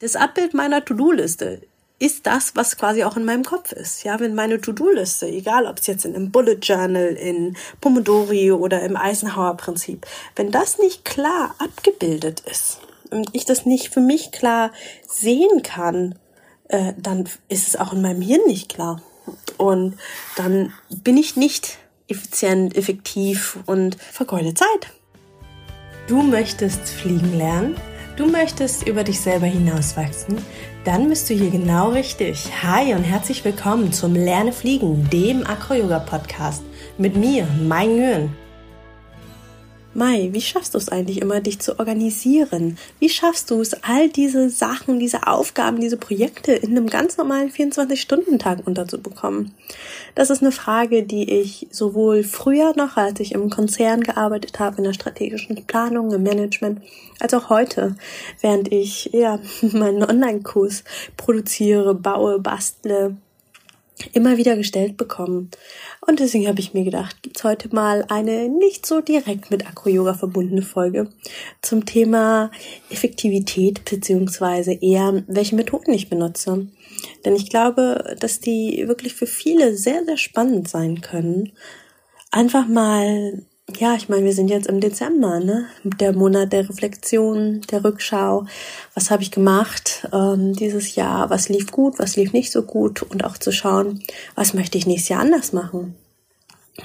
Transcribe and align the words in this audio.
Das 0.00 0.14
Abbild 0.14 0.54
meiner 0.54 0.84
To-Do-Liste 0.84 1.62
ist 1.98 2.28
das, 2.28 2.54
was 2.54 2.76
quasi 2.76 3.02
auch 3.02 3.16
in 3.16 3.24
meinem 3.24 3.44
Kopf 3.44 3.72
ist. 3.72 4.04
Ja, 4.04 4.20
wenn 4.20 4.36
meine 4.36 4.60
To-Do-Liste, 4.60 5.26
egal 5.26 5.66
ob 5.66 5.80
es 5.80 5.88
jetzt 5.88 6.04
in 6.04 6.14
einem 6.14 6.30
Bullet 6.30 6.58
Journal, 6.62 7.08
in 7.08 7.56
Pomodori 7.80 8.52
oder 8.52 8.80
im 8.82 8.96
Eisenhower-Prinzip, 8.96 10.06
wenn 10.36 10.52
das 10.52 10.78
nicht 10.78 11.04
klar 11.04 11.56
abgebildet 11.58 12.44
ist 12.48 12.78
und 13.10 13.30
ich 13.32 13.44
das 13.44 13.66
nicht 13.66 13.92
für 13.92 14.00
mich 14.00 14.30
klar 14.30 14.70
sehen 15.08 15.64
kann, 15.64 16.14
äh, 16.68 16.92
dann 16.96 17.28
ist 17.48 17.66
es 17.66 17.74
auch 17.74 17.92
in 17.92 18.00
meinem 18.00 18.22
Hirn 18.22 18.46
nicht 18.46 18.68
klar. 18.68 19.02
Und 19.56 19.98
dann 20.36 20.72
bin 20.90 21.16
ich 21.16 21.34
nicht 21.34 21.78
effizient, 22.06 22.76
effektiv 22.76 23.58
und 23.66 23.96
vergeude 24.00 24.54
Zeit. 24.54 24.92
Du 26.06 26.22
möchtest 26.22 26.88
fliegen 26.88 27.36
lernen? 27.36 27.76
Du 28.18 28.26
möchtest 28.26 28.88
über 28.88 29.04
dich 29.04 29.20
selber 29.20 29.46
hinauswachsen? 29.46 30.38
Dann 30.84 31.08
bist 31.08 31.30
du 31.30 31.34
hier 31.34 31.50
genau 31.52 31.90
richtig. 31.90 32.50
Hi 32.64 32.92
und 32.92 33.04
herzlich 33.04 33.44
willkommen 33.44 33.92
zum 33.92 34.16
Lerne 34.16 34.52
Fliegen, 34.52 35.08
dem 35.10 35.46
Acro-Yoga-Podcast 35.46 36.64
mit 36.98 37.14
mir, 37.14 37.46
Mai 37.62 37.86
Nguyen. 37.86 38.47
Mai, 39.94 40.28
wie 40.32 40.42
schaffst 40.42 40.74
du 40.74 40.78
es 40.78 40.90
eigentlich 40.90 41.22
immer, 41.22 41.40
dich 41.40 41.60
zu 41.60 41.78
organisieren? 41.78 42.76
Wie 42.98 43.08
schaffst 43.08 43.50
du 43.50 43.60
es, 43.62 43.72
all 43.82 44.10
diese 44.10 44.50
Sachen, 44.50 45.00
diese 45.00 45.26
Aufgaben, 45.26 45.80
diese 45.80 45.96
Projekte 45.96 46.52
in 46.52 46.70
einem 46.70 46.88
ganz 46.88 47.16
normalen 47.16 47.50
24-Stunden-Tag 47.50 48.66
unterzubekommen? 48.66 49.54
Das 50.14 50.28
ist 50.28 50.42
eine 50.42 50.52
Frage, 50.52 51.04
die 51.04 51.30
ich 51.40 51.68
sowohl 51.70 52.22
früher 52.22 52.74
noch, 52.76 52.98
als 52.98 53.18
ich 53.20 53.32
im 53.32 53.48
Konzern 53.48 54.02
gearbeitet 54.02 54.58
habe, 54.60 54.76
in 54.76 54.84
der 54.84 54.92
strategischen 54.92 55.64
Planung, 55.66 56.12
im 56.12 56.22
Management, 56.22 56.82
als 57.18 57.32
auch 57.32 57.48
heute, 57.48 57.96
während 58.42 58.70
ich 58.70 59.10
ja 59.14 59.40
meinen 59.62 60.02
Online-Kurs 60.02 60.84
produziere, 61.16 61.94
baue, 61.94 62.38
bastle, 62.38 63.16
immer 64.12 64.36
wieder 64.36 64.56
gestellt 64.56 64.96
bekommen. 64.96 65.50
Und 66.06 66.20
deswegen 66.20 66.46
habe 66.46 66.60
ich 66.60 66.74
mir 66.74 66.84
gedacht, 66.84 67.22
gibt's 67.22 67.44
heute 67.44 67.74
mal 67.74 68.04
eine 68.08 68.48
nicht 68.48 68.86
so 68.86 69.00
direkt 69.00 69.50
mit 69.50 69.66
Acro-Yoga 69.66 70.14
verbundene 70.14 70.62
Folge 70.62 71.08
zum 71.62 71.86
Thema 71.86 72.50
Effektivität 72.90 73.84
beziehungsweise 73.84 74.72
eher, 74.72 75.24
welche 75.26 75.56
Methoden 75.56 75.92
ich 75.92 76.08
benutze. 76.08 76.68
Denn 77.24 77.34
ich 77.34 77.50
glaube, 77.50 78.16
dass 78.20 78.40
die 78.40 78.84
wirklich 78.86 79.14
für 79.14 79.26
viele 79.26 79.76
sehr, 79.76 80.04
sehr 80.04 80.16
spannend 80.16 80.68
sein 80.68 81.00
können. 81.00 81.52
Einfach 82.30 82.66
mal 82.68 83.42
ja, 83.76 83.94
ich 83.94 84.08
meine, 84.08 84.24
wir 84.24 84.32
sind 84.32 84.48
jetzt 84.48 84.66
im 84.66 84.80
Dezember, 84.80 85.40
ne? 85.40 85.66
Der 85.84 86.12
Monat 86.12 86.52
der 86.52 86.68
Reflexion, 86.68 87.60
der 87.70 87.84
Rückschau. 87.84 88.46
Was 88.94 89.10
habe 89.10 89.22
ich 89.22 89.30
gemacht 89.30 90.08
ähm, 90.12 90.54
dieses 90.54 90.94
Jahr? 90.94 91.28
Was 91.28 91.48
lief 91.48 91.70
gut, 91.70 91.98
was 91.98 92.16
lief 92.16 92.32
nicht 92.32 92.50
so 92.50 92.62
gut? 92.62 93.02
Und 93.02 93.24
auch 93.24 93.36
zu 93.36 93.52
schauen, 93.52 94.02
was 94.34 94.54
möchte 94.54 94.78
ich 94.78 94.86
nächstes 94.86 95.10
Jahr 95.10 95.20
anders 95.20 95.52
machen? 95.52 95.94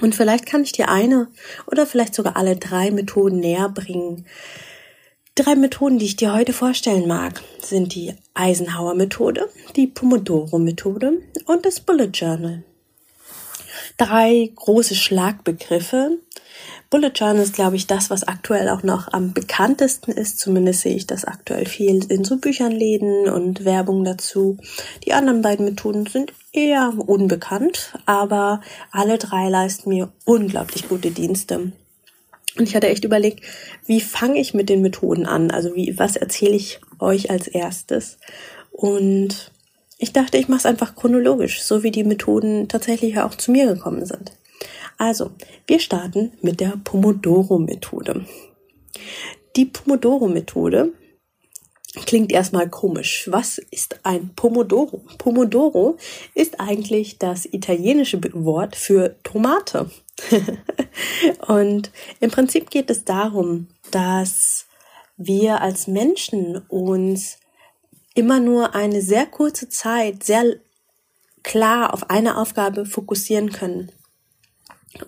Und 0.00 0.14
vielleicht 0.14 0.44
kann 0.46 0.62
ich 0.62 0.72
dir 0.72 0.88
eine 0.88 1.28
oder 1.66 1.86
vielleicht 1.86 2.14
sogar 2.14 2.36
alle 2.36 2.56
drei 2.56 2.90
Methoden 2.90 3.40
näher 3.40 3.68
bringen. 3.68 4.26
Drei 5.36 5.54
Methoden, 5.56 5.98
die 5.98 6.06
ich 6.06 6.16
dir 6.16 6.32
heute 6.32 6.52
vorstellen 6.52 7.08
mag, 7.08 7.42
sind 7.60 7.94
die 7.94 8.14
Eisenhower-Methode, 8.34 9.48
die 9.74 9.86
Pomodoro-Methode 9.86 11.22
und 11.46 11.66
das 11.66 11.80
Bullet 11.80 12.10
Journal. 12.12 12.62
Drei 13.96 14.52
große 14.54 14.94
Schlagbegriffe, 14.94 16.18
Bullet 16.94 17.10
Journal 17.12 17.42
ist, 17.42 17.54
glaube 17.54 17.74
ich, 17.74 17.88
das, 17.88 18.08
was 18.08 18.22
aktuell 18.22 18.68
auch 18.68 18.84
noch 18.84 19.12
am 19.12 19.32
bekanntesten 19.32 20.12
ist. 20.12 20.38
Zumindest 20.38 20.82
sehe 20.82 20.94
ich 20.94 21.08
das 21.08 21.24
aktuell 21.24 21.66
viel 21.66 22.04
in 22.08 22.22
so 22.22 22.36
Büchernläden 22.36 23.28
und 23.28 23.64
Werbung 23.64 24.04
dazu. 24.04 24.58
Die 25.04 25.12
anderen 25.12 25.42
beiden 25.42 25.64
Methoden 25.64 26.06
sind 26.06 26.32
eher 26.52 26.92
unbekannt, 26.96 27.94
aber 28.06 28.60
alle 28.92 29.18
drei 29.18 29.48
leisten 29.48 29.88
mir 29.88 30.12
unglaublich 30.24 30.88
gute 30.88 31.10
Dienste. 31.10 31.72
Und 32.56 32.62
ich 32.62 32.76
hatte 32.76 32.86
echt 32.86 33.02
überlegt, 33.02 33.40
wie 33.86 34.00
fange 34.00 34.38
ich 34.38 34.54
mit 34.54 34.68
den 34.68 34.80
Methoden 34.80 35.26
an? 35.26 35.50
Also 35.50 35.74
wie, 35.74 35.98
was 35.98 36.14
erzähle 36.14 36.54
ich 36.54 36.78
euch 37.00 37.28
als 37.28 37.48
erstes? 37.48 38.18
Und 38.70 39.50
ich 39.98 40.12
dachte, 40.12 40.38
ich 40.38 40.46
mache 40.46 40.58
es 40.58 40.66
einfach 40.66 40.94
chronologisch, 40.94 41.60
so 41.60 41.82
wie 41.82 41.90
die 41.90 42.04
Methoden 42.04 42.68
tatsächlich 42.68 43.18
auch 43.18 43.34
zu 43.34 43.50
mir 43.50 43.66
gekommen 43.66 44.06
sind. 44.06 44.30
Also, 44.98 45.30
wir 45.66 45.80
starten 45.80 46.32
mit 46.40 46.60
der 46.60 46.78
Pomodoro-Methode. 46.82 48.26
Die 49.56 49.66
Pomodoro-Methode 49.66 50.92
klingt 52.06 52.32
erstmal 52.32 52.68
komisch. 52.68 53.28
Was 53.30 53.58
ist 53.58 54.00
ein 54.04 54.34
Pomodoro? 54.34 55.02
Pomodoro 55.18 55.96
ist 56.34 56.60
eigentlich 56.60 57.18
das 57.18 57.46
italienische 57.46 58.20
Wort 58.44 58.76
für 58.76 59.16
Tomate. 59.22 59.90
Und 61.46 61.90
im 62.20 62.30
Prinzip 62.30 62.70
geht 62.70 62.90
es 62.90 63.04
darum, 63.04 63.68
dass 63.90 64.66
wir 65.16 65.60
als 65.60 65.86
Menschen 65.86 66.58
uns 66.68 67.38
immer 68.14 68.40
nur 68.40 68.74
eine 68.74 69.02
sehr 69.02 69.26
kurze 69.26 69.68
Zeit 69.68 70.24
sehr 70.24 70.56
klar 71.42 71.92
auf 71.92 72.10
eine 72.10 72.38
Aufgabe 72.38 72.86
fokussieren 72.86 73.50
können. 73.50 73.92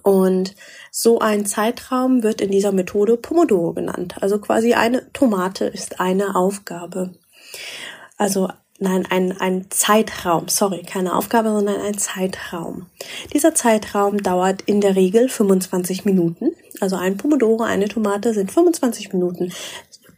Und 0.03 0.55
so 0.91 1.19
ein 1.19 1.47
Zeitraum 1.47 2.23
wird 2.23 2.41
in 2.41 2.51
dieser 2.51 2.73
Methode 2.73 3.17
Pomodoro 3.17 3.73
genannt. 3.73 4.17
Also 4.21 4.39
quasi 4.39 4.75
eine 4.75 5.13
Tomate 5.13 5.67
ist 5.67 6.01
eine 6.01 6.35
Aufgabe. 6.35 7.13
Also 8.17 8.49
nein, 8.79 9.07
ein, 9.09 9.39
ein 9.39 9.67
Zeitraum, 9.71 10.49
sorry, 10.49 10.83
keine 10.83 11.15
Aufgabe, 11.15 11.51
sondern 11.51 11.81
ein 11.81 11.99
Zeitraum. 11.99 12.87
Dieser 13.33 13.55
Zeitraum 13.55 14.23
dauert 14.23 14.63
in 14.63 14.81
der 14.81 14.97
Regel 14.97 15.29
25 15.29 16.05
Minuten. 16.05 16.53
Also 16.81 16.97
ein 16.97 17.17
Pomodoro, 17.17 17.63
eine 17.63 17.89
Tomate 17.89 18.35
sind 18.35 18.53
25 18.53 19.13
Minuten 19.13 19.53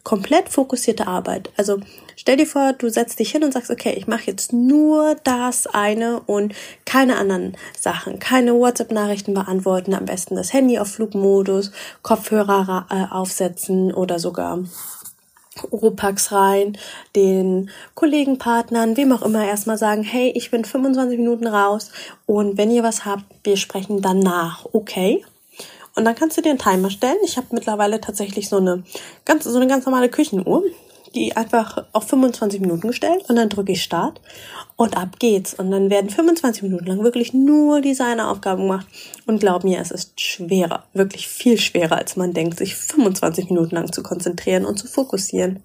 komplett 0.08 0.48
fokussierte 0.48 1.06
Arbeit. 1.06 1.50
Also 1.58 1.80
stell 2.16 2.38
dir 2.38 2.46
vor, 2.46 2.72
du 2.72 2.88
setzt 2.88 3.19
dich 3.19 3.30
hin 3.30 3.44
und 3.44 3.52
sagst, 3.52 3.70
okay, 3.70 3.92
ich 3.94 4.06
mache 4.06 4.22
jetzt 4.24 4.54
nur 4.54 5.16
das 5.22 5.66
eine 5.66 6.20
und 6.20 6.54
keine 6.86 7.19
anderen 7.19 7.58
Sachen, 7.78 8.19
keine 8.19 8.54
WhatsApp-Nachrichten 8.54 9.34
beantworten, 9.34 9.92
am 9.92 10.06
besten 10.06 10.34
das 10.34 10.54
Handy 10.54 10.78
auf 10.78 10.88
Flugmodus, 10.88 11.72
Kopfhörer 12.00 12.86
äh, 12.88 13.14
aufsetzen 13.14 13.92
oder 13.92 14.19
sogar 14.19 14.60
Oropax 15.70 16.32
rein, 16.32 16.78
den 17.14 17.69
Kollegenpartnern, 17.94 18.96
wem 18.96 19.12
auch 19.12 19.20
immer 19.20 19.46
erstmal 19.46 19.76
sagen, 19.76 20.04
hey, 20.04 20.32
ich 20.34 20.50
bin 20.50 20.64
25 20.64 21.19
Minuten 21.19 21.46
raus 21.46 21.90
und 22.25 22.56
wenn 22.56 22.70
ihr 22.70 22.82
was 22.82 23.04
habt, 23.04 23.25
wir 23.44 23.58
sprechen 23.58 24.00
danach, 24.00 24.64
okay? 24.72 25.22
Und 25.98 26.04
dann 26.04 26.14
kannst 26.14 26.36
du 26.36 26.42
dir 26.42 26.50
einen 26.50 26.60
Timer 26.60 26.91
stellen. 26.91 27.16
Ich 27.25 27.36
habe 27.36 27.48
mittlerweile 27.50 28.00
tatsächlich 28.00 28.48
so 28.48 28.59
eine 28.59 28.84
ganz, 29.25 29.42
so 29.42 29.56
eine 29.56 29.66
ganz 29.66 29.84
normale 29.84 30.09
Küchenuhr, 30.09 30.62
die 31.16 31.36
einfach 31.36 31.86
auf 31.92 32.06
25 32.06 32.60
Minuten 32.60 32.86
gestellt 32.86 33.25
und 33.26 33.34
dann 33.34 33.48
drücke 33.48 33.72
ich 33.72 33.82
Start 33.82 34.20
und 34.76 34.97
ab 34.97 35.19
geht's. 35.19 35.54
Und 35.54 35.72
dann 35.72 35.91
werden 35.91 36.08
25 36.08 36.62
Minuten 36.62 36.87
lang 36.87 37.03
wirklich 37.03 37.34
nur 37.34 37.81
Aufgabe 38.28 38.62
gemacht. 38.62 38.87
Und 39.26 39.41
glaub 39.41 39.64
mir, 39.64 39.81
es 39.81 39.91
ist 39.91 40.20
schwerer, 40.20 40.84
wirklich 40.92 41.26
viel 41.26 41.58
schwerer, 41.58 41.97
als 41.97 42.14
man 42.14 42.32
denkt, 42.32 42.58
sich 42.58 42.76
25 42.76 43.50
Minuten 43.50 43.75
lang 43.75 43.91
zu 43.92 44.04
konzentrieren 44.04 44.66
und 44.66 44.78
zu 44.78 44.87
fokussieren. 44.87 45.64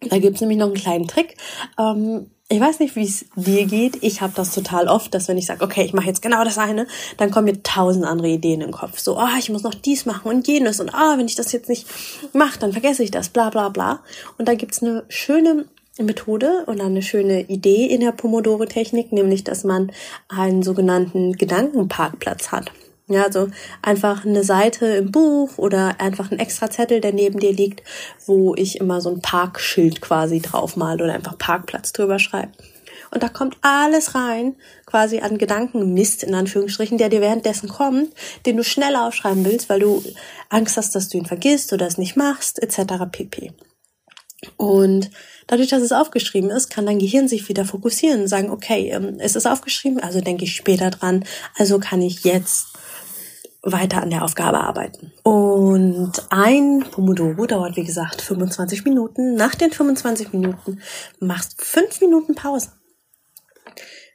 Da 0.00 0.20
gibt's 0.20 0.40
nämlich 0.40 0.58
noch 0.58 0.66
einen 0.66 0.76
kleinen 0.76 1.08
Trick. 1.08 1.36
Ähm, 1.76 2.30
ich 2.50 2.60
weiß 2.60 2.80
nicht, 2.80 2.96
wie 2.96 3.04
es 3.04 3.26
dir 3.36 3.66
geht. 3.66 4.02
Ich 4.02 4.22
habe 4.22 4.32
das 4.34 4.54
total 4.54 4.88
oft, 4.88 5.12
dass 5.12 5.28
wenn 5.28 5.36
ich 5.36 5.44
sage, 5.44 5.62
okay, 5.62 5.84
ich 5.84 5.92
mache 5.92 6.06
jetzt 6.06 6.22
genau 6.22 6.44
das 6.44 6.56
eine, 6.56 6.86
dann 7.18 7.30
kommen 7.30 7.44
mir 7.44 7.62
tausend 7.62 8.06
andere 8.06 8.28
Ideen 8.28 8.62
im 8.62 8.72
Kopf. 8.72 8.98
So, 8.98 9.18
ah, 9.18 9.32
oh, 9.34 9.38
ich 9.38 9.50
muss 9.50 9.62
noch 9.62 9.74
dies 9.74 10.06
machen 10.06 10.28
und 10.28 10.48
jenes 10.48 10.80
und 10.80 10.94
ah, 10.94 11.18
wenn 11.18 11.26
ich 11.26 11.34
das 11.34 11.52
jetzt 11.52 11.68
nicht 11.68 11.86
mache, 12.32 12.58
dann 12.58 12.72
vergesse 12.72 13.02
ich 13.02 13.10
das, 13.10 13.28
bla 13.28 13.50
bla 13.50 13.68
bla. 13.68 14.00
Und 14.38 14.48
da 14.48 14.54
gibt's 14.54 14.82
eine 14.82 15.04
schöne 15.08 15.66
Methode 15.98 16.64
und 16.66 16.80
eine 16.80 17.02
schöne 17.02 17.42
Idee 17.42 17.84
in 17.86 18.00
der 18.00 18.12
Pomodoro-Technik, 18.12 19.12
nämlich, 19.12 19.44
dass 19.44 19.64
man 19.64 19.92
einen 20.28 20.62
sogenannten 20.62 21.34
Gedankenparkplatz 21.34 22.50
hat. 22.50 22.72
Ja, 23.08 23.24
also 23.24 23.48
einfach 23.80 24.26
eine 24.26 24.44
Seite 24.44 24.86
im 24.86 25.10
Buch 25.10 25.56
oder 25.56 25.98
einfach 25.98 26.30
ein 26.30 26.38
extra 26.38 26.70
Zettel, 26.70 27.00
der 27.00 27.14
neben 27.14 27.38
dir 27.40 27.52
liegt, 27.52 27.82
wo 28.26 28.54
ich 28.54 28.78
immer 28.80 29.00
so 29.00 29.10
ein 29.10 29.22
Parkschild 29.22 30.02
quasi 30.02 30.40
drauf 30.40 30.76
mal 30.76 31.00
oder 31.00 31.14
einfach 31.14 31.38
Parkplatz 31.38 31.92
drüber 31.92 32.18
schreibe. 32.18 32.52
Und 33.10 33.22
da 33.22 33.30
kommt 33.30 33.56
alles 33.62 34.14
rein, 34.14 34.56
quasi 34.84 35.20
an 35.20 35.38
Gedankenmist 35.38 36.22
in 36.22 36.34
Anführungsstrichen, 36.34 36.98
der 36.98 37.08
dir 37.08 37.22
währenddessen 37.22 37.70
kommt, 37.70 38.12
den 38.44 38.58
du 38.58 38.64
schnell 38.64 38.96
aufschreiben 38.96 39.44
willst, 39.46 39.70
weil 39.70 39.80
du 39.80 40.02
Angst 40.50 40.76
hast, 40.76 40.94
dass 40.94 41.08
du 41.08 41.16
ihn 41.16 41.24
vergisst 41.24 41.72
oder 41.72 41.86
es 41.86 41.96
nicht 41.96 42.16
machst, 42.16 42.62
etc. 42.62 43.04
pp. 43.10 43.52
Und 44.56 45.10
dadurch, 45.46 45.68
dass 45.68 45.82
es 45.82 45.92
aufgeschrieben 45.92 46.50
ist, 46.50 46.68
kann 46.68 46.86
dein 46.86 46.98
Gehirn 46.98 47.28
sich 47.28 47.48
wieder 47.48 47.64
fokussieren 47.64 48.22
und 48.22 48.28
sagen, 48.28 48.50
okay, 48.50 48.90
ähm, 48.90 49.16
es 49.18 49.34
ist 49.34 49.46
aufgeschrieben, 49.46 50.00
also 50.00 50.20
denke 50.20 50.44
ich 50.44 50.54
später 50.54 50.90
dran, 50.90 51.24
also 51.56 51.78
kann 51.78 52.02
ich 52.02 52.24
jetzt 52.24 52.66
weiter 53.62 54.02
an 54.02 54.10
der 54.10 54.24
Aufgabe 54.24 54.60
arbeiten. 54.60 55.12
Und 55.22 56.12
ein 56.30 56.84
Pomodoro 56.90 57.46
dauert, 57.46 57.76
wie 57.76 57.84
gesagt, 57.84 58.22
25 58.22 58.84
Minuten. 58.84 59.34
Nach 59.34 59.54
den 59.54 59.72
25 59.72 60.32
Minuten 60.32 60.80
machst 61.18 61.60
fünf 61.60 62.00
Minuten 62.00 62.34
Pause. 62.34 62.70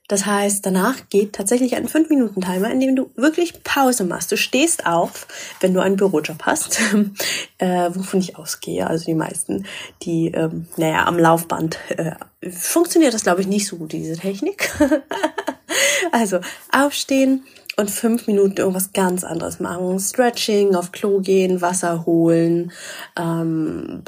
Das 0.10 0.26
heißt, 0.26 0.66
danach 0.66 1.10
geht 1.10 1.34
tatsächlich 1.34 1.76
ein 1.76 1.88
5-Minuten-Timer, 1.88 2.70
in 2.70 2.82
dem 2.82 2.96
du 2.96 3.10
wirklich 3.16 3.64
Pause 3.64 4.04
machst. 4.04 4.32
Du 4.32 4.38
stehst 4.38 4.86
auf, 4.86 5.28
wenn 5.62 5.74
du 5.74 5.80
einen 5.80 5.96
Bürojob 5.96 6.44
hast, 6.44 6.80
äh, 7.58 7.90
wovon 7.96 8.20
ich 8.20 8.36
ausgehe. 8.36 8.86
Also 8.86 9.06
die 9.06 9.14
meisten, 9.14 9.66
die, 10.02 10.28
ähm, 10.28 10.68
naja, 10.76 11.06
am 11.06 11.18
Laufband 11.18 11.80
äh, 11.90 12.12
funktioniert 12.52 13.14
das, 13.14 13.24
glaube 13.24 13.42
ich, 13.42 13.48
nicht 13.48 13.66
so 13.66 13.78
gut, 13.78 13.94
diese 13.94 14.18
Technik. 14.18 14.70
also 16.12 16.42
aufstehen 16.72 17.46
und 17.76 17.90
fünf 17.90 18.28
Minuten 18.28 18.58
irgendwas 18.58 18.94
ganz 18.94 19.24
anderes 19.24 19.60
machen. 19.60 20.00
Stretching, 20.00 20.76
auf 20.76 20.92
Klo 20.92 21.20
gehen, 21.20 21.62
Wasser 21.62 22.06
holen, 22.06 22.72
ähm, 23.18 24.04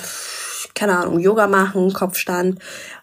keine 0.74 0.98
Ahnung, 0.98 1.20
Yoga 1.20 1.48
machen, 1.48 1.94
Kopfstand, 1.94 2.60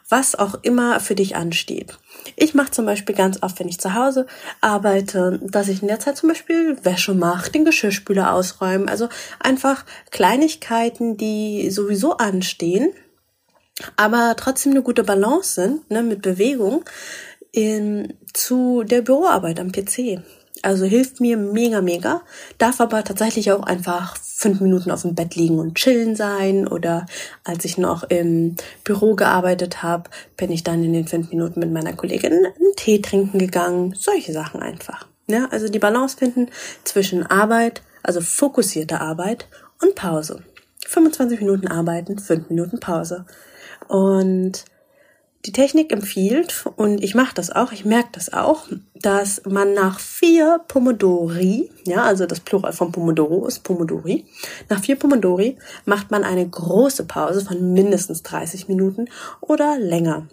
was 0.09 0.35
auch 0.35 0.55
immer 0.63 1.01
für 1.01 1.15
dich 1.15 1.37
ansteht. 1.37 1.99
Ich 2.37 2.55
mache 2.55 2.71
zum 2.71 2.87
Beispiel 2.87 3.15
ganz 3.15 3.43
oft, 3.43 3.59
wenn 3.59 3.69
ich 3.69 3.81
zu 3.81 3.95
Hause 3.95 4.27
arbeite, 4.61 5.41
dass 5.43 5.69
ich 5.69 5.83
in 5.83 5.89
der 5.89 5.99
Zeit 5.99 6.17
zum 6.17 6.29
Beispiel 6.29 6.77
Wäsche 6.85 7.15
mache, 7.15 7.51
den 7.51 7.65
Geschirrspüler 7.65 8.33
ausräumen. 8.33 8.89
Also 8.89 9.09
einfach 9.41 9.85
Kleinigkeiten, 10.11 11.17
die 11.17 11.71
sowieso 11.71 12.19
anstehen, 12.19 12.93
aber 13.97 14.35
trotzdem 14.37 14.73
eine 14.73 14.83
gute 14.83 15.03
Balance 15.03 15.55
sind 15.55 15.91
ne, 15.91 16.03
mit 16.03 16.23
Bewegung 16.23 16.85
in, 17.51 18.15
zu 18.33 18.85
der 18.85 19.03
Büroarbeit 19.03 19.59
am 19.59 19.73
PC. 19.73 20.23
Also 20.63 20.85
hilft 20.85 21.21
mir 21.21 21.37
mega, 21.37 21.81
mega. 21.81 22.23
Darf 22.59 22.81
aber 22.81 23.03
tatsächlich 23.03 23.51
auch 23.51 23.65
einfach 23.65 24.17
fünf 24.17 24.61
Minuten 24.61 24.91
auf 24.91 25.03
dem 25.03 25.15
Bett 25.15 25.35
liegen 25.35 25.59
und 25.59 25.75
chillen 25.75 26.15
sein. 26.15 26.69
Oder 26.69 27.07
als 27.45 27.65
ich 27.65 27.79
noch 27.79 28.05
im 28.05 28.57
Büro 28.85 29.15
gearbeitet 29.15 29.83
habe, 29.83 30.09
bin 30.37 30.53
ich 30.53 30.63
dann 30.63 30.85
in 30.85 30.93
den 30.93 31.09
fünf 31.09 31.31
Minuten 31.31 31.61
mit 31.61 31.73
meiner 31.73 31.93
Kollegin 31.93 32.33
einen 32.33 32.77
Tee 32.77 33.03
trinken 33.03 33.39
gegangen. 33.39 33.95
Solche 33.99 34.33
Sachen 34.33 34.63
einfach. 34.63 35.07
Ja, 35.27 35.49
also 35.51 35.69
die 35.69 35.79
Balance 35.79 36.17
finden 36.17 36.49
zwischen 36.85 37.27
Arbeit, 37.27 37.83
also 38.03 38.21
fokussierte 38.21 39.01
Arbeit 39.01 39.47
und 39.81 39.95
Pause. 39.97 40.43
25 40.87 41.41
Minuten 41.41 41.69
arbeiten, 41.69 42.19
fünf 42.19 42.49
Minuten 42.51 42.81
Pause. 42.81 43.25
Und 43.89 44.65
die 45.45 45.53
Technik 45.53 45.93
empfiehlt, 45.93 46.65
und 46.77 47.03
ich 47.03 47.15
mache 47.15 47.35
das 47.35 47.51
auch, 47.51 47.73
ich 47.73 47.85
merke 47.85 48.11
das 48.13 48.33
auch, 48.33 48.69
dass 48.95 49.43
man 49.45 49.75
nach 49.75 49.99
vier 49.99 50.61
Pomodori, 50.69 51.71
ja, 51.85 52.05
also 52.05 52.27
das 52.27 52.41
Plural 52.41 52.73
von 52.73 52.93
Pomodoro 52.93 53.47
ist 53.47 53.65
Pomodori, 53.65 54.25
nach 54.69 54.81
vier 54.81 54.97
Pomodori 54.97 55.57
macht 55.85 56.11
man 56.13 56.23
eine 56.23 56.49
große 56.49 57.05
Pause 57.07 57.45
von 57.45 57.73
mindestens 57.73 58.23
30 58.23 58.69
Minuten 58.69 59.09
oder 59.41 59.79
länger. 59.79 60.29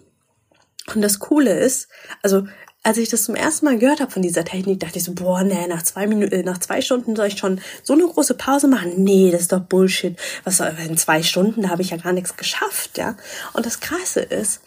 Und 0.94 1.02
das 1.02 1.20
Coole 1.20 1.58
ist, 1.58 1.88
also 2.22 2.44
als 2.84 2.98
ich 2.98 3.10
das 3.10 3.24
zum 3.24 3.36
ersten 3.36 3.66
Mal 3.66 3.78
gehört 3.78 4.00
habe 4.00 4.12
von 4.12 4.22
dieser 4.22 4.46
Technik, 4.46 4.80
dachte 4.80 5.00
ich 5.00 5.04
so, 5.04 5.14
boah, 5.14 5.44
nee, 5.44 5.68
nach 5.68 5.84
zwei 5.84 6.08
Minuten, 6.08 6.34
äh, 6.34 6.44
nach 6.44 6.60
zwei 6.60 6.82
Stunden 6.82 7.16
soll 7.16 7.28
ich 7.28 7.38
schon 7.38 7.60
so 7.84 7.94
eine 7.94 8.08
große 8.08 8.36
Pause 8.36 8.68
machen? 8.68 8.94
Nee, 9.04 9.32
das 9.32 9.42
ist 9.42 9.52
doch 9.52 9.60
Bullshit. 9.60 10.18
Was 10.44 10.58
soll, 10.58 10.72
in 10.88 10.98
zwei 10.98 11.22
Stunden, 11.22 11.64
da 11.64 11.70
habe 11.70 11.82
ich 11.82 11.90
ja 11.90 11.98
gar 11.98 12.14
nichts 12.14 12.38
geschafft, 12.38 12.98
ja. 12.98 13.18
Und 13.54 13.66
das 13.66 13.82
Krasse 13.82 14.22
ist, 14.22 14.62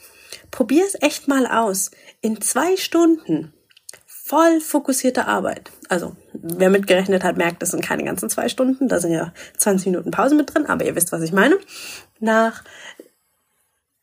probier 0.52 0.84
es 0.86 0.94
echt 1.02 1.26
mal 1.26 1.48
aus. 1.48 1.90
In 2.20 2.40
zwei 2.40 2.76
Stunden 2.76 3.52
voll 4.06 4.60
fokussierte 4.60 5.26
Arbeit. 5.26 5.72
Also, 5.88 6.14
wer 6.32 6.70
mitgerechnet 6.70 7.24
hat, 7.24 7.36
merkt, 7.36 7.60
das 7.60 7.72
sind 7.72 7.84
keine 7.84 8.04
ganzen 8.04 8.30
zwei 8.30 8.48
Stunden. 8.48 8.86
Da 8.86 9.00
sind 9.00 9.12
ja 9.12 9.32
20 9.58 9.86
Minuten 9.86 10.12
Pause 10.12 10.36
mit 10.36 10.54
drin, 10.54 10.66
aber 10.66 10.84
ihr 10.84 10.94
wisst, 10.94 11.10
was 11.10 11.22
ich 11.22 11.32
meine. 11.32 11.58
Nach 12.20 12.62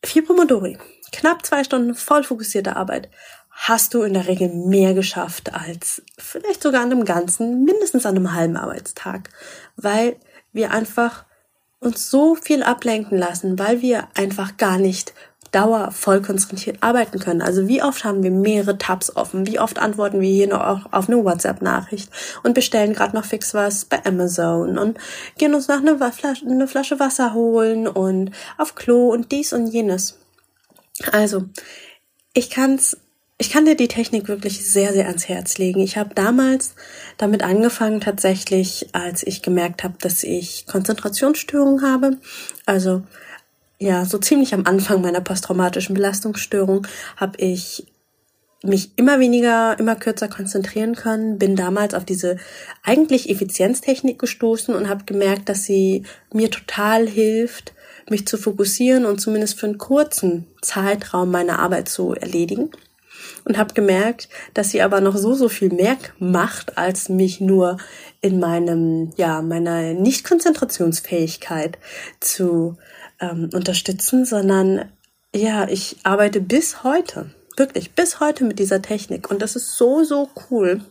vier 0.04 0.26
Pomodori, 0.26 0.78
knapp 1.14 1.46
zwei 1.46 1.64
Stunden 1.64 1.96
voll 1.96 2.24
fokussierte 2.24 2.76
Arbeit, 2.76 3.10
hast 3.50 3.94
du 3.94 4.04
in 4.04 4.14
der 4.14 4.28
Regel 4.28 4.50
mehr 4.50 4.94
geschafft 4.94 5.54
als 5.54 6.02
vielleicht 6.18 6.64
sogar 6.64 6.82
an 6.82 6.92
einem 6.92 7.06
ganzen, 7.06 7.64
mindestens 7.66 8.06
an 8.06 8.16
einem 8.16 8.34
halben 8.34 8.58
Arbeitstag, 8.58 9.30
weil 9.76 10.16
wir 10.54 10.72
einfach 10.72 11.26
uns 11.80 12.10
so 12.10 12.36
viel 12.36 12.64
ablenken 12.64 13.18
lassen, 13.18 13.58
weil 13.60 13.82
wir 13.82 14.08
einfach 14.16 14.58
gar 14.58 14.78
nicht 14.78 15.14
Dauer 15.52 15.92
voll 15.92 16.22
konzentriert 16.22 16.78
arbeiten 16.82 17.20
können. 17.20 17.42
Also 17.42 17.68
wie 17.68 17.82
oft 17.82 18.04
haben 18.04 18.24
wir 18.24 18.32
mehrere 18.32 18.78
Tabs 18.78 19.16
offen? 19.16 19.48
Wie 19.48 19.60
oft 19.60 19.80
antworten 19.80 20.22
wir 20.22 20.30
hier 20.30 20.48
noch 20.48 20.92
auf 20.92 21.08
eine 21.08 21.24
WhatsApp-Nachricht 21.24 22.10
und 22.44 22.54
bestellen 22.54 22.94
gerade 22.94 23.16
noch 23.16 23.26
fix 23.26 23.54
was 23.54 23.86
bei 23.86 24.06
Amazon 24.06 24.78
und 24.78 24.98
gehen 25.38 25.54
uns 25.54 25.68
nach 25.68 25.80
eine 25.80 25.98
Flasche, 26.12 26.46
eine 26.46 26.68
Flasche 26.68 27.00
Wasser 27.00 27.34
holen 27.34 27.88
und 27.88 28.32
auf 28.58 28.76
Klo 28.76 29.10
und 29.12 29.32
dies 29.32 29.54
und 29.54 29.68
jenes. 29.68 30.18
Also 31.12 31.46
ich 32.34 32.50
kann's 32.50 32.98
ich 33.42 33.52
kann 33.52 33.64
dir 33.64 33.76
die 33.76 33.88
Technik 33.88 34.28
wirklich 34.28 34.70
sehr, 34.70 34.92
sehr 34.92 35.08
ans 35.08 35.30
Herz 35.30 35.58
legen. 35.58 35.80
Ich 35.80 35.98
habe 35.98 36.14
damals 36.14 36.76
damit 37.16 37.42
angefangen, 37.42 38.02
tatsächlich, 38.02 38.90
als 38.92 39.26
ich 39.26 39.42
gemerkt 39.42 39.86
habe, 39.86 39.96
dass 40.02 40.24
ich 40.24 40.66
Konzentrationsstörungen 40.68 41.82
habe. 41.82 42.18
Also 42.66 43.04
ja, 43.80 44.06
so 44.06 44.18
ziemlich 44.18 44.54
am 44.54 44.66
Anfang 44.66 45.02
meiner 45.02 45.22
posttraumatischen 45.22 45.96
Belastungsstörung 45.96 46.86
habe 47.16 47.38
ich 47.38 47.88
mich 48.62 48.92
immer 48.98 49.22
weniger, 49.22 49.80
immer 49.80 49.96
kürzer 49.96 50.28
konzentrieren 50.28 50.96
können, 50.96 51.40
bin 51.40 51.56
damals 51.56 51.94
auf 51.94 52.04
diese 52.04 52.38
eigentlich 52.84 53.30
Effizienztechnik 53.30 54.20
gestoßen 54.20 54.76
und 54.76 54.90
habe 54.90 55.06
gemerkt, 55.06 55.48
dass 55.48 55.64
sie 55.64 56.04
mir 56.34 56.52
total 56.52 57.08
hilft, 57.08 57.74
mich 58.10 58.28
zu 58.28 58.38
fokussieren 58.38 59.06
und 59.06 59.22
zumindest 59.22 59.58
für 59.58 59.68
einen 59.68 59.78
kurzen 59.78 60.46
Zeitraum 60.62 61.32
meine 61.32 61.60
Arbeit 61.60 61.88
zu 61.88 62.14
erledigen. 62.14 62.70
Und 63.46 63.58
habe 63.58 63.74
gemerkt, 63.74 64.28
dass 64.54 64.72
sie 64.72 64.82
aber 64.82 65.02
noch 65.02 65.16
so, 65.16 65.34
so 65.34 65.50
viel 65.50 65.74
mehr 65.74 65.98
macht, 66.20 66.78
als 66.78 67.10
mich 67.10 67.40
nur 67.40 67.78
in 68.22 68.40
meinem, 68.40 69.12
ja, 69.18 69.42
meiner 69.42 69.94
Nicht-Konzentrationsfähigkeit 69.94 71.78
zu 72.20 72.78
ähm, 73.20 73.50
unterstützen, 73.54 74.26
sondern 74.26 74.92
ja, 75.34 75.68
ich 75.68 75.98
arbeite 76.04 76.42
bis 76.42 76.84
heute, 76.84 77.32
wirklich 77.58 77.92
bis 77.94 78.20
heute 78.20 78.44
mit 78.44 78.60
dieser 78.60 78.82
Technik 78.82 79.30
und 79.30 79.42
das 79.42 79.56
ist 79.56 79.76
so, 79.76 80.04
so 80.04 80.30
cool. 80.50 80.82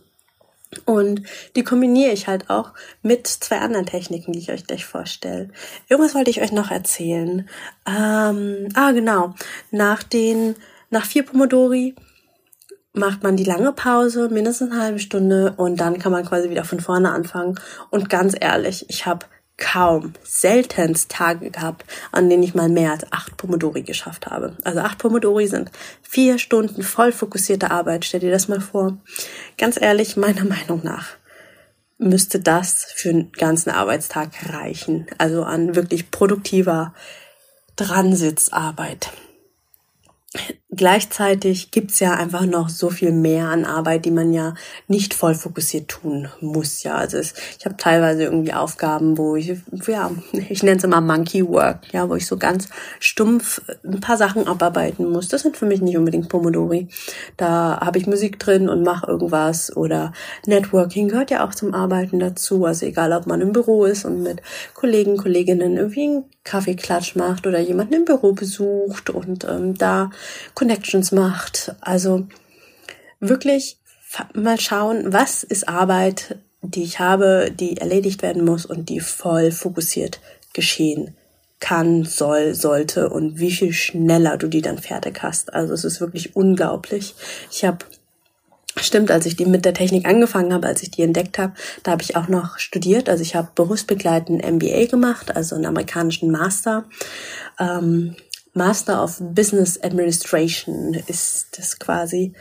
Und 0.84 1.22
die 1.56 1.64
kombiniere 1.64 2.12
ich 2.12 2.26
halt 2.26 2.50
auch 2.50 2.72
mit 3.02 3.26
zwei 3.26 3.58
anderen 3.60 3.86
Techniken, 3.86 4.32
die 4.32 4.38
ich 4.38 4.50
euch 4.50 4.66
gleich 4.66 4.84
vorstelle. 4.84 5.48
Irgendwas 5.88 6.14
wollte 6.14 6.28
ich 6.28 6.42
euch 6.42 6.52
noch 6.52 6.70
erzählen. 6.70 7.48
Ähm, 7.86 8.68
ah, 8.74 8.92
genau. 8.92 9.34
Nach 9.70 10.02
den, 10.02 10.56
nach 10.90 11.06
vier 11.06 11.24
Pomodori 11.24 11.94
macht 12.92 13.22
man 13.22 13.36
die 13.36 13.44
lange 13.44 13.72
Pause, 13.72 14.28
mindestens 14.28 14.72
eine 14.72 14.82
halbe 14.82 14.98
Stunde 14.98 15.54
und 15.56 15.80
dann 15.80 15.98
kann 15.98 16.12
man 16.12 16.26
quasi 16.26 16.50
wieder 16.50 16.64
von 16.64 16.80
vorne 16.80 17.12
anfangen. 17.12 17.58
Und 17.90 18.10
ganz 18.10 18.34
ehrlich, 18.38 18.86
ich 18.88 19.06
habe 19.06 19.24
kaum, 19.58 20.14
seltenst 20.22 21.10
Tage 21.10 21.50
gehabt, 21.50 21.84
an 22.12 22.30
denen 22.30 22.42
ich 22.42 22.54
mal 22.54 22.68
mehr 22.68 22.92
als 22.92 23.12
acht 23.12 23.36
Pomodori 23.36 23.82
geschafft 23.82 24.26
habe. 24.26 24.56
Also 24.64 24.80
acht 24.80 24.98
Pomodori 24.98 25.46
sind 25.46 25.70
vier 26.02 26.38
Stunden 26.38 26.82
voll 26.82 27.12
fokussierte 27.12 27.70
Arbeit. 27.70 28.04
Stell 28.04 28.20
dir 28.20 28.30
das 28.30 28.48
mal 28.48 28.60
vor. 28.60 28.96
Ganz 29.58 29.78
ehrlich, 29.78 30.16
meiner 30.16 30.44
Meinung 30.46 30.80
nach 30.82 31.08
müsste 31.98 32.38
das 32.38 32.84
für 32.94 33.10
einen 33.10 33.32
ganzen 33.32 33.70
Arbeitstag 33.70 34.30
reichen. 34.48 35.06
Also 35.18 35.42
an 35.42 35.74
wirklich 35.74 36.10
produktiver 36.10 36.94
Dransitzarbeit 37.76 39.10
gleichzeitig 40.70 41.70
gibt's 41.70 41.98
ja 41.98 42.14
einfach 42.14 42.44
noch 42.44 42.68
so 42.68 42.90
viel 42.90 43.10
mehr 43.10 43.48
an 43.48 43.64
Arbeit, 43.64 44.04
die 44.04 44.10
man 44.10 44.34
ja 44.34 44.54
nicht 44.86 45.14
voll 45.14 45.34
fokussiert 45.34 45.88
tun 45.88 46.28
muss. 46.40 46.82
Ja, 46.82 46.96
also 46.96 47.16
es, 47.16 47.34
ich 47.58 47.64
habe 47.64 47.76
teilweise 47.76 48.24
irgendwie 48.24 48.52
Aufgaben, 48.52 49.16
wo 49.16 49.34
ich, 49.36 49.56
ja, 49.86 50.10
ich 50.32 50.62
nenne 50.62 50.76
es 50.76 50.84
immer 50.84 51.00
Monkey 51.00 51.46
Work, 51.48 51.92
ja, 51.92 52.08
wo 52.08 52.16
ich 52.16 52.26
so 52.26 52.36
ganz 52.36 52.68
stumpf 53.00 53.62
ein 53.82 54.00
paar 54.00 54.18
Sachen 54.18 54.46
abarbeiten 54.46 55.10
muss. 55.10 55.28
Das 55.28 55.42
sind 55.42 55.56
für 55.56 55.66
mich 55.66 55.80
nicht 55.80 55.96
unbedingt 55.96 56.28
Pomodori. 56.28 56.88
Da 57.38 57.80
habe 57.80 57.98
ich 57.98 58.06
Musik 58.06 58.38
drin 58.38 58.68
und 58.68 58.82
mache 58.82 59.06
irgendwas 59.06 59.74
oder 59.74 60.12
Networking 60.46 61.08
gehört 61.08 61.30
ja 61.30 61.46
auch 61.46 61.54
zum 61.54 61.72
Arbeiten 61.72 62.18
dazu. 62.18 62.66
Also 62.66 62.84
egal, 62.84 63.12
ob 63.14 63.26
man 63.26 63.40
im 63.40 63.52
Büro 63.52 63.86
ist 63.86 64.04
und 64.04 64.22
mit 64.22 64.42
Kollegen, 64.74 65.16
Kolleginnen 65.16 65.78
irgendwie 65.78 66.08
einen 66.08 66.24
Kaffeeklatsch 66.44 67.16
macht 67.16 67.46
oder 67.46 67.58
jemanden 67.58 67.94
im 67.94 68.04
Büro 68.04 68.32
besucht 68.32 69.10
und 69.10 69.44
ähm, 69.44 69.76
da 69.76 70.10
Connections 70.58 71.12
macht. 71.12 71.76
Also 71.80 72.26
wirklich 73.20 73.78
mal 74.34 74.58
schauen, 74.58 75.12
was 75.12 75.44
ist 75.44 75.68
Arbeit, 75.68 76.36
die 76.62 76.82
ich 76.82 76.98
habe, 76.98 77.52
die 77.52 77.76
erledigt 77.76 78.22
werden 78.22 78.44
muss 78.44 78.66
und 78.66 78.88
die 78.88 78.98
voll 78.98 79.52
fokussiert 79.52 80.18
geschehen 80.54 81.14
kann, 81.60 82.04
soll, 82.04 82.56
sollte 82.56 83.08
und 83.08 83.38
wie 83.38 83.52
viel 83.52 83.72
schneller 83.72 84.36
du 84.36 84.48
die 84.48 84.60
dann 84.60 84.78
fertig 84.78 85.22
hast. 85.22 85.54
Also 85.54 85.74
es 85.74 85.84
ist 85.84 86.00
wirklich 86.00 86.34
unglaublich. 86.34 87.14
Ich 87.52 87.64
habe 87.64 87.84
Stimmt, 88.80 89.10
als 89.10 89.26
ich 89.26 89.34
die 89.34 89.44
mit 89.44 89.64
der 89.64 89.74
Technik 89.74 90.06
angefangen 90.06 90.52
habe, 90.52 90.68
als 90.68 90.84
ich 90.84 90.92
die 90.92 91.02
entdeckt 91.02 91.36
habe, 91.38 91.54
da 91.82 91.90
habe 91.90 92.02
ich 92.02 92.14
auch 92.14 92.28
noch 92.28 92.58
studiert. 92.58 93.08
Also 93.08 93.22
ich 93.22 93.34
habe 93.34 93.48
berufsbegleitend 93.56 94.48
MBA 94.48 94.86
gemacht, 94.86 95.34
also 95.34 95.56
einen 95.56 95.66
amerikanischen 95.66 96.30
Master. 96.30 96.84
Ähm, 97.58 98.14
Master 98.58 99.02
of 99.02 99.16
Business 99.20 99.82
Administration 99.82 100.94
ist 101.06 101.58
das 101.58 101.78
quasi. 101.78 102.34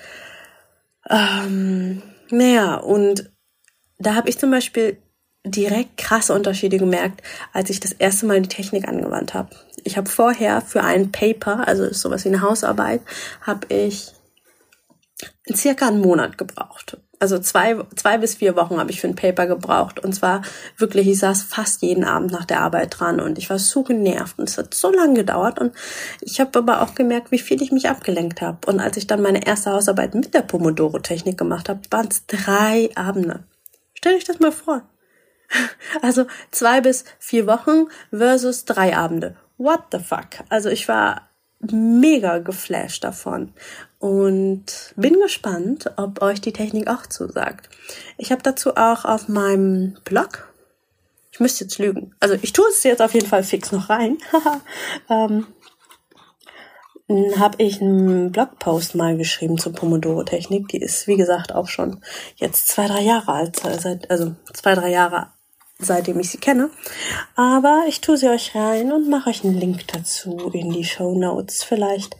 Ähm, 1.10 2.02
naja, 2.30 2.76
und 2.76 3.32
da 3.98 4.16
habe 4.16 4.28
ich 4.30 4.38
zum 4.38 4.52
Beispiel 4.52 4.98
direkt 5.46 5.98
krasse 5.98 6.34
Unterschiede 6.34 6.78
gemerkt, 6.78 7.22
als 7.54 7.70
ich 7.70 7.80
das 7.80 7.94
erste 7.94 8.26
Mal 8.26 8.42
die 8.42 8.50
Technik 8.50 8.88
angewandt 8.88 9.34
habe. 9.34 9.56
Ich 9.84 9.96
habe 9.96 10.10
vorher 10.10 10.62
für 10.62 10.84
ein 10.84 11.12
Paper, 11.12 11.68
also 11.68 11.94
sowas 11.94 12.26
wie 12.26 12.30
eine 12.30 12.42
Hausarbeit, 12.42 13.02
habe 13.42 13.74
ich 13.74 14.12
circa 15.54 15.88
einen 15.88 16.02
Monat 16.02 16.38
gebraucht. 16.38 16.98
Also 17.20 17.40
zwei, 17.40 17.78
zwei 17.96 18.20
bis 18.20 18.36
vier 18.36 18.56
Wochen 18.56 18.78
habe 18.78 18.92
ich 18.92 19.02
für 19.02 19.08
ein 19.08 19.16
Paper 19.16 19.48
gebraucht. 19.48 20.00
Und 20.00 20.14
zwar 20.14 20.44
wirklich, 20.78 21.08
ich 21.08 21.20
saß 21.20 21.44
fast 21.44 21.82
jeden 21.82 22.04
Abend 22.04 22.32
nach 22.32 22.46
der 22.46 22.62
Arbeit 22.62 23.00
dran 23.00 23.20
und 23.20 23.40
ich 23.40 23.50
war 23.50 23.58
so 23.58 23.84
genervt 23.84 24.38
und 24.38 24.48
es 24.48 24.58
hat 24.58 24.74
so 24.74 24.92
lange 24.92 25.16
gedauert. 25.16 25.60
Und 25.60 25.74
ich 26.22 26.40
habe 26.40 26.60
aber 26.60 26.82
auch 26.82 26.94
gemerkt, 26.94 27.32
wie 27.32 27.40
viel 27.40 27.62
ich 27.62 27.72
mich 27.72 27.90
abgelenkt 27.90 28.42
habe. 28.42 28.60
Und 28.68 28.80
als 28.80 28.98
ich 28.98 29.08
dann 29.08 29.22
meine 29.22 29.48
erste 29.48 29.72
Hausarbeit 29.72 30.14
mit 30.14 30.34
der 30.36 30.42
Pomodoro-Technik 30.42 31.38
gemacht 31.38 31.70
habe, 31.70 31.82
waren 31.90 32.08
es 32.08 32.26
drei 32.28 32.92
Abende. 32.96 33.44
Stell 33.96 34.16
euch 34.16 34.26
das 34.26 34.40
mal 34.40 34.52
vor. 34.52 34.84
Also 36.02 36.26
zwei 36.52 36.82
bis 36.82 37.06
vier 37.20 37.48
Wochen 37.48 37.88
versus 38.12 38.66
drei 38.66 38.96
Abende. 38.98 39.38
What 39.58 39.86
the 39.92 40.00
fuck? 40.00 40.28
Also 40.50 40.70
ich 40.70 40.90
war 40.90 41.30
mega 41.60 42.38
geflasht 42.40 43.04
davon 43.04 43.54
und 44.00 44.94
bin 44.96 45.20
gespannt, 45.20 45.92
ob 45.98 46.22
euch 46.22 46.42
die 46.42 46.54
Technik 46.54 46.88
auch 46.88 47.08
zusagt. 47.08 47.70
Ich 48.18 48.32
habe 48.32 48.44
dazu 48.44 48.76
auch 48.76 49.06
auf 49.06 49.28
meinem 49.28 49.98
Blog, 50.04 50.54
ich 51.32 51.40
müsste 51.40 51.66
jetzt 51.66 51.78
lügen, 51.80 52.16
also 52.20 52.36
ich 52.42 52.54
tue 52.54 52.68
es 52.70 52.84
jetzt 52.84 53.02
auf 53.02 53.14
jeden 53.14 53.28
Fall 53.28 53.44
fix 53.44 53.72
noch 53.72 53.90
rein, 53.90 54.18
ähm, 55.10 55.48
habe 57.38 57.64
ich 57.64 57.82
einen 57.82 58.32
Blogpost 58.32 58.96
mal 58.96 59.16
geschrieben 59.16 59.58
zur 59.58 59.72
Pomodoro-Technik. 59.72 60.68
Die 60.68 60.82
ist, 60.82 61.08
wie 61.08 61.16
gesagt, 61.16 61.54
auch 61.56 61.70
schon 61.70 62.02
jetzt 62.36 62.68
zwei, 62.68 62.88
drei 62.88 63.02
Jahre 63.02 63.32
alt, 63.32 63.64
also 64.10 64.36
zwei, 64.54 64.76
drei 64.76 64.92
Jahre 64.92 65.28
seitdem 65.80 66.20
ich 66.20 66.32
sie 66.32 66.38
kenne. 66.38 66.70
Aber 67.36 67.86
ich 67.88 68.02
tue 68.02 68.18
sie 68.18 68.28
euch 68.28 68.56
rein 68.56 68.92
und 68.92 69.10
mache 69.10 69.30
euch 69.30 69.44
einen 69.44 69.60
Link 69.60 69.88
dazu 69.88 70.50
in 70.54 70.72
die 70.72 70.84
Show 70.84 71.18
Notes. 71.18 71.64
Vielleicht 71.64 72.16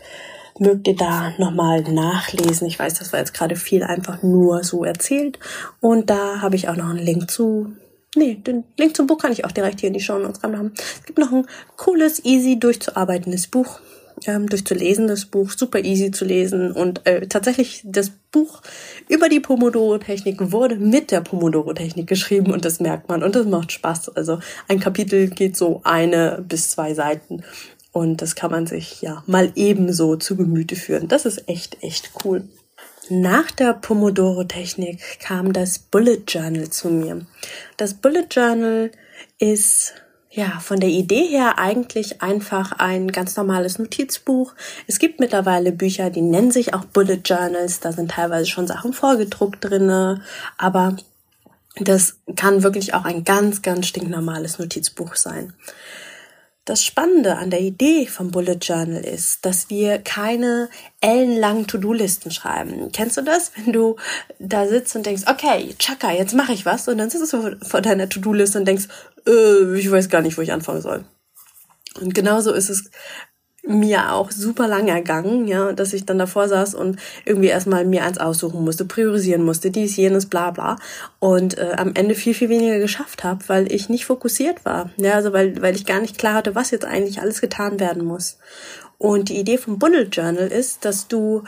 mögt 0.60 0.88
ihr 0.88 0.96
da 0.96 1.34
nochmal 1.38 1.82
nachlesen. 1.82 2.68
Ich 2.68 2.80
weiß, 2.80 2.96
das 2.96 3.14
war 3.14 3.20
jetzt 3.20 3.34
gerade 3.34 3.56
viel 3.56 3.84
einfach 3.84 4.24
nur 4.24 4.64
so 4.64 4.84
erzählt. 4.84 5.40
Und 5.80 6.10
da 6.10 6.42
habe 6.42 6.56
ich 6.56 6.70
auch 6.70 6.76
noch 6.76 6.90
einen 6.90 7.00
Link 7.00 7.30
zu. 7.30 7.74
Nee, 8.16 8.36
den 8.36 8.64
Link 8.78 8.96
zum 8.96 9.08
Buch 9.08 9.20
kann 9.20 9.32
ich 9.32 9.46
auch 9.46 9.52
direkt 9.52 9.80
hier 9.80 9.88
in 9.88 9.94
die 9.94 10.00
Show 10.00 10.18
Notes 10.18 10.42
haben. 10.42 10.74
Es 10.76 11.06
gibt 11.06 11.20
noch 11.20 11.32
ein 11.32 11.46
cooles, 11.76 12.24
easy 12.26 12.60
durchzuarbeitendes 12.60 13.48
Buch 13.48 13.80
ähm, 14.26 14.48
durchzulesen, 14.48 15.14
Buch 15.30 15.52
super 15.52 15.80
easy 15.80 16.12
zu 16.12 16.26
lesen 16.26 16.72
und 16.72 17.06
äh, 17.06 17.28
tatsächlich 17.28 17.82
das 17.86 18.12
Buch 18.32 18.62
über 19.10 19.30
die 19.30 19.40
Pomodoro-Technik 19.40 20.52
wurde 20.52 20.76
mit 20.76 21.12
der 21.12 21.22
Pomodoro-Technik 21.22 22.08
geschrieben 22.08 22.52
und 22.52 22.66
das 22.66 22.80
merkt 22.80 23.10
man 23.10 23.24
und 23.24 23.36
das 23.36 23.46
macht 23.46 23.72
Spaß. 23.72 24.16
Also 24.16 24.40
ein 24.68 24.80
Kapitel 24.80 25.28
geht 25.28 25.56
so 25.56 25.82
eine 25.84 26.44
bis 26.48 26.72
zwei 26.72 26.94
Seiten 26.94 27.44
und 27.98 28.22
das 28.22 28.36
kann 28.36 28.52
man 28.52 28.68
sich 28.68 29.02
ja 29.02 29.24
mal 29.26 29.52
ebenso 29.56 30.16
zu 30.16 30.36
Gemüte 30.36 30.76
führen. 30.76 31.08
Das 31.08 31.26
ist 31.26 31.50
echt, 31.50 31.82
echt 31.84 32.12
cool. 32.24 32.48
Nach 33.10 33.50
der 33.52 33.74
Pomodoro-Technik 33.74 35.20
kam 35.20 35.54
das 35.54 35.80
Bullet 35.80 36.24
Journal 36.28 36.70
zu 36.70 36.90
mir. 36.90 37.26
Das 37.78 37.96
Bullet 37.96 38.28
Journal 38.30 38.92
ist 39.40 39.94
ja, 40.30 40.60
von 40.60 40.80
der 40.80 40.90
Idee 40.90 41.26
her 41.26 41.58
eigentlich 41.58 42.22
einfach 42.22 42.74
ein 42.74 43.12
ganz 43.12 43.36
normales 43.36 43.80
Notizbuch. 43.80 44.54
Es 44.86 45.00
gibt 45.00 45.20
mittlerweile 45.20 45.72
Bücher, 45.72 46.12
die 46.12 46.22
nennen 46.22 46.52
sich 46.52 46.76
auch 46.76 46.86
Bullet 46.86 47.22
Journals. 47.26 47.80
Da 47.80 47.92
sind 47.92 48.12
teilweise 48.12 48.46
schon 48.46 48.68
Sachen 48.68 48.94
vorgedruckt 48.94 49.64
drinne, 49.64 50.22
aber 50.60 50.96
das 51.80 52.20
kann 52.36 52.62
wirklich 52.62 52.94
auch 52.94 53.06
ein 53.06 53.24
ganz, 53.24 53.64
ganz 53.64 53.88
stinknormales 53.88 54.60
Notizbuch 54.60 55.16
sein. 55.16 55.54
Das 56.68 56.84
Spannende 56.84 57.38
an 57.38 57.50
der 57.50 57.62
Idee 57.62 58.08
vom 58.08 58.30
Bullet 58.30 58.58
Journal 58.62 59.02
ist, 59.02 59.46
dass 59.46 59.70
wir 59.70 60.00
keine 60.00 60.68
ellenlangen 61.00 61.66
To-Do-Listen 61.66 62.30
schreiben. 62.30 62.92
Kennst 62.92 63.16
du 63.16 63.22
das? 63.22 63.54
Wenn 63.56 63.72
du 63.72 63.96
da 64.38 64.68
sitzt 64.68 64.94
und 64.98 65.06
denkst, 65.06 65.24
okay, 65.28 65.74
Chaka, 65.80 66.12
jetzt 66.12 66.34
mache 66.34 66.52
ich 66.52 66.66
was 66.66 66.90
und 66.90 66.98
dann 66.98 67.10
sitzt 67.10 67.32
du 67.32 67.56
vor 67.62 67.80
deiner 67.80 68.10
To-Do-Liste 68.10 68.60
und 68.60 68.66
denkst, 68.66 68.90
äh, 69.26 69.80
ich 69.80 69.90
weiß 69.90 70.10
gar 70.10 70.22
nicht, 70.22 70.38
wo 70.38 70.42
ich 70.42 70.52
anfangen 70.52 70.82
soll. 70.82 71.06
Und 72.02 72.14
genauso 72.14 72.52
ist 72.52 72.70
es 72.70 72.92
mir 73.68 74.14
auch 74.14 74.32
super 74.32 74.68
lang 74.68 74.88
ergangen, 74.88 75.48
ja, 75.48 75.74
dass 75.74 75.94
ich 75.94 76.06
dann 76.06 76.20
davor 76.20 76.48
saß 76.48 76.76
und 76.76 77.00
irgendwie 77.26 77.48
erstmal 77.48 77.86
mir 77.86 78.04
eins 78.04 78.18
aussuchen 78.18 78.64
musste, 78.64 78.86
priorisieren 78.86 79.44
musste, 79.44 79.72
dies, 79.72 79.96
jenes, 79.96 80.28
bla 80.28 80.52
bla 80.52 80.78
und 81.20 81.58
äh, 81.58 81.74
am 81.78 81.94
Ende 81.94 82.16
viel, 82.16 82.34
viel 82.34 82.50
weniger 82.50 82.80
geschafft 82.80 83.24
habe, 83.24 83.44
weil 83.48 83.72
ich 83.72 83.90
nicht 83.90 84.06
fokussiert 84.06 84.66
war. 84.66 84.90
Ja, 84.98 85.14
also 85.14 85.34
weil, 85.34 85.62
weil 85.62 85.76
ich 85.76 85.86
gar 85.86 86.00
nicht 86.00 86.18
klar 86.18 86.36
hatte, 86.36 86.56
was 86.56 86.72
jetzt 86.72 86.86
eigentlich 86.86 87.22
alles 87.22 87.42
getan 87.42 87.80
werden 87.80 88.06
muss. 88.06 88.38
Und 88.98 89.30
die 89.30 89.38
Idee 89.38 89.58
vom 89.58 89.78
Bullet 89.78 90.08
Journal 90.12 90.48
ist, 90.48 90.86
dass 90.86 91.08
du 91.08 91.44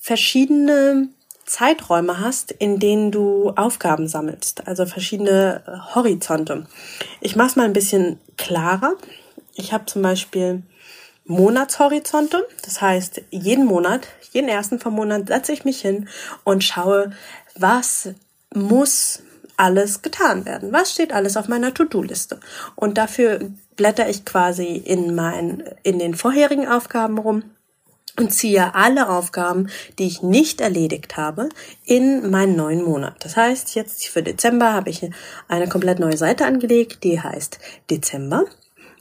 verschiedene 0.00 1.08
Zeiträume 1.48 2.20
hast, 2.20 2.52
in 2.52 2.78
denen 2.78 3.10
du 3.10 3.50
Aufgaben 3.56 4.06
sammelst, 4.06 4.66
also 4.66 4.84
verschiedene 4.86 5.62
äh, 5.66 5.94
Horizonte. 5.94 6.66
Ich 7.20 7.36
mache 7.36 7.48
es 7.48 7.56
mal 7.56 7.64
ein 7.64 7.72
bisschen 7.72 8.18
klarer. 8.36 8.94
Ich 9.54 9.72
habe 9.72 9.86
zum 9.86 10.02
Beispiel 10.02 10.62
Monatshorizonte. 11.28 12.46
Das 12.64 12.80
heißt, 12.80 13.22
jeden 13.30 13.66
Monat, 13.66 14.08
jeden 14.32 14.48
ersten 14.48 14.80
vom 14.80 14.94
Monat 14.94 15.28
setze 15.28 15.52
ich 15.52 15.64
mich 15.64 15.80
hin 15.80 16.08
und 16.42 16.64
schaue, 16.64 17.12
was 17.54 18.10
muss 18.54 19.22
alles 19.56 20.02
getan 20.02 20.46
werden? 20.46 20.72
Was 20.72 20.92
steht 20.92 21.12
alles 21.12 21.36
auf 21.36 21.48
meiner 21.48 21.74
To-Do-Liste? 21.74 22.40
Und 22.76 22.96
dafür 22.96 23.50
blätter 23.76 24.08
ich 24.08 24.24
quasi 24.24 24.76
in 24.76 25.14
mein, 25.14 25.62
in 25.82 25.98
den 25.98 26.14
vorherigen 26.14 26.66
Aufgaben 26.66 27.18
rum 27.18 27.42
und 28.18 28.32
ziehe 28.32 28.74
alle 28.74 29.08
Aufgaben, 29.08 29.68
die 29.98 30.06
ich 30.06 30.22
nicht 30.22 30.60
erledigt 30.60 31.16
habe, 31.16 31.48
in 31.84 32.30
meinen 32.30 32.56
neuen 32.56 32.82
Monat. 32.82 33.16
Das 33.20 33.36
heißt, 33.36 33.74
jetzt 33.74 34.06
für 34.08 34.22
Dezember 34.22 34.72
habe 34.72 34.90
ich 34.90 35.08
eine 35.46 35.68
komplett 35.68 35.98
neue 35.98 36.16
Seite 36.16 36.46
angelegt, 36.46 37.04
die 37.04 37.20
heißt 37.20 37.58
Dezember. 37.90 38.44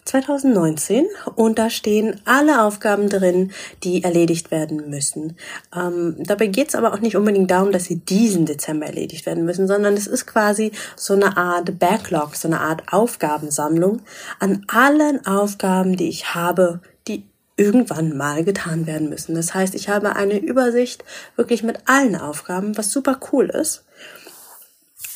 2019 0.08 1.06
und 1.36 1.60
da 1.60 1.70
stehen 1.70 2.20
alle 2.26 2.64
Aufgaben 2.64 3.10
drin, 3.10 3.52
die 3.84 4.04
erledigt 4.04 4.52
werden 4.52 4.90
müssen. 4.90 5.38
Ähm, 5.76 6.16
dabei 6.20 6.48
geht 6.48 6.70
es 6.70 6.76
aber 6.76 6.94
auch 6.94 7.00
nicht 7.00 7.18
unbedingt 7.18 7.52
darum, 7.52 7.72
dass 7.72 7.86
sie 7.86 7.98
diesen 7.98 8.46
Dezember 8.46 8.86
erledigt 8.86 9.26
werden 9.26 9.46
müssen, 9.46 9.68
sondern 9.68 9.96
es 9.96 10.08
ist 10.08 10.26
quasi 10.26 10.72
so 10.96 11.14
eine 11.14 11.38
Art 11.38 11.78
Backlog, 11.80 12.36
so 12.36 12.48
eine 12.48 12.62
Art 12.62 12.84
Aufgabensammlung 12.92 14.02
an 14.40 14.64
allen 14.68 15.26
Aufgaben, 15.26 15.98
die 15.98 16.10
ich 16.10 16.34
habe, 16.34 16.80
die 17.08 17.26
irgendwann 17.58 18.16
mal 18.16 18.44
getan 18.44 18.88
werden 18.88 19.10
müssen. 19.10 19.36
Das 19.36 19.54
heißt, 19.54 19.76
ich 19.76 19.90
habe 19.90 20.16
eine 20.16 20.38
Übersicht 20.38 21.04
wirklich 21.36 21.64
mit 21.64 21.80
allen 21.86 22.16
Aufgaben, 22.16 22.78
was 22.78 22.92
super 22.92 23.20
cool 23.32 23.48
ist 23.50 23.87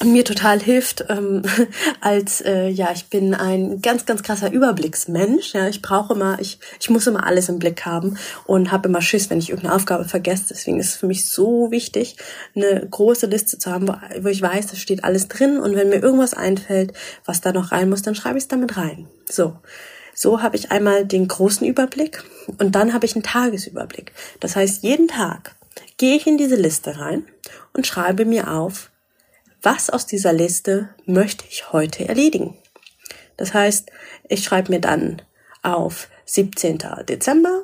mir 0.03 0.23
total 0.25 0.59
hilft, 0.59 1.05
ähm, 1.09 1.43
als 2.01 2.41
äh, 2.41 2.67
ja, 2.67 2.91
ich 2.93 3.07
bin 3.07 3.33
ein 3.33 3.81
ganz, 3.81 4.05
ganz 4.05 4.23
krasser 4.23 4.51
Überblicksmensch. 4.51 5.53
Ja, 5.53 5.67
ich 5.67 5.81
brauche 5.81 6.13
immer, 6.13 6.39
ich, 6.39 6.59
ich 6.79 6.89
muss 6.89 7.07
immer 7.07 7.25
alles 7.25 7.49
im 7.49 7.59
Blick 7.59 7.85
haben 7.85 8.17
und 8.45 8.71
habe 8.71 8.89
immer 8.89 9.01
Schiss, 9.01 9.29
wenn 9.29 9.39
ich 9.39 9.49
irgendeine 9.49 9.75
Aufgabe 9.75 10.05
vergesse. 10.05 10.45
Deswegen 10.49 10.79
ist 10.79 10.89
es 10.89 10.95
für 10.95 11.07
mich 11.07 11.29
so 11.29 11.71
wichtig, 11.71 12.17
eine 12.55 12.87
große 12.89 13.27
Liste 13.27 13.57
zu 13.57 13.71
haben, 13.71 13.87
wo, 13.87 13.93
wo 14.21 14.27
ich 14.27 14.41
weiß, 14.41 14.67
da 14.67 14.75
steht 14.75 15.03
alles 15.03 15.27
drin 15.27 15.59
und 15.59 15.75
wenn 15.75 15.89
mir 15.89 16.01
irgendwas 16.01 16.33
einfällt, 16.33 16.93
was 17.25 17.41
da 17.41 17.51
noch 17.51 17.71
rein 17.71 17.89
muss, 17.89 18.01
dann 18.01 18.15
schreibe 18.15 18.37
ich 18.37 18.45
es 18.45 18.47
damit 18.47 18.77
rein. 18.77 19.07
So. 19.29 19.57
So 20.13 20.41
habe 20.41 20.57
ich 20.57 20.71
einmal 20.71 21.05
den 21.05 21.27
großen 21.27 21.65
Überblick 21.65 22.23
und 22.59 22.75
dann 22.75 22.93
habe 22.93 23.05
ich 23.05 23.15
einen 23.15 23.23
Tagesüberblick. 23.23 24.11
Das 24.39 24.55
heißt, 24.55 24.83
jeden 24.83 25.07
Tag 25.07 25.55
gehe 25.97 26.15
ich 26.15 26.27
in 26.27 26.37
diese 26.37 26.55
Liste 26.55 26.99
rein 26.99 27.25
und 27.73 27.87
schreibe 27.87 28.25
mir 28.25 28.51
auf, 28.51 28.90
was 29.61 29.89
aus 29.89 30.05
dieser 30.05 30.33
Liste 30.33 30.89
möchte 31.05 31.45
ich 31.49 31.71
heute 31.71 32.07
erledigen. 32.07 32.57
Das 33.37 33.53
heißt, 33.53 33.91
ich 34.27 34.43
schreibe 34.43 34.71
mir 34.71 34.81
dann 34.81 35.21
auf 35.63 36.09
17. 36.25 36.79
Dezember 37.07 37.63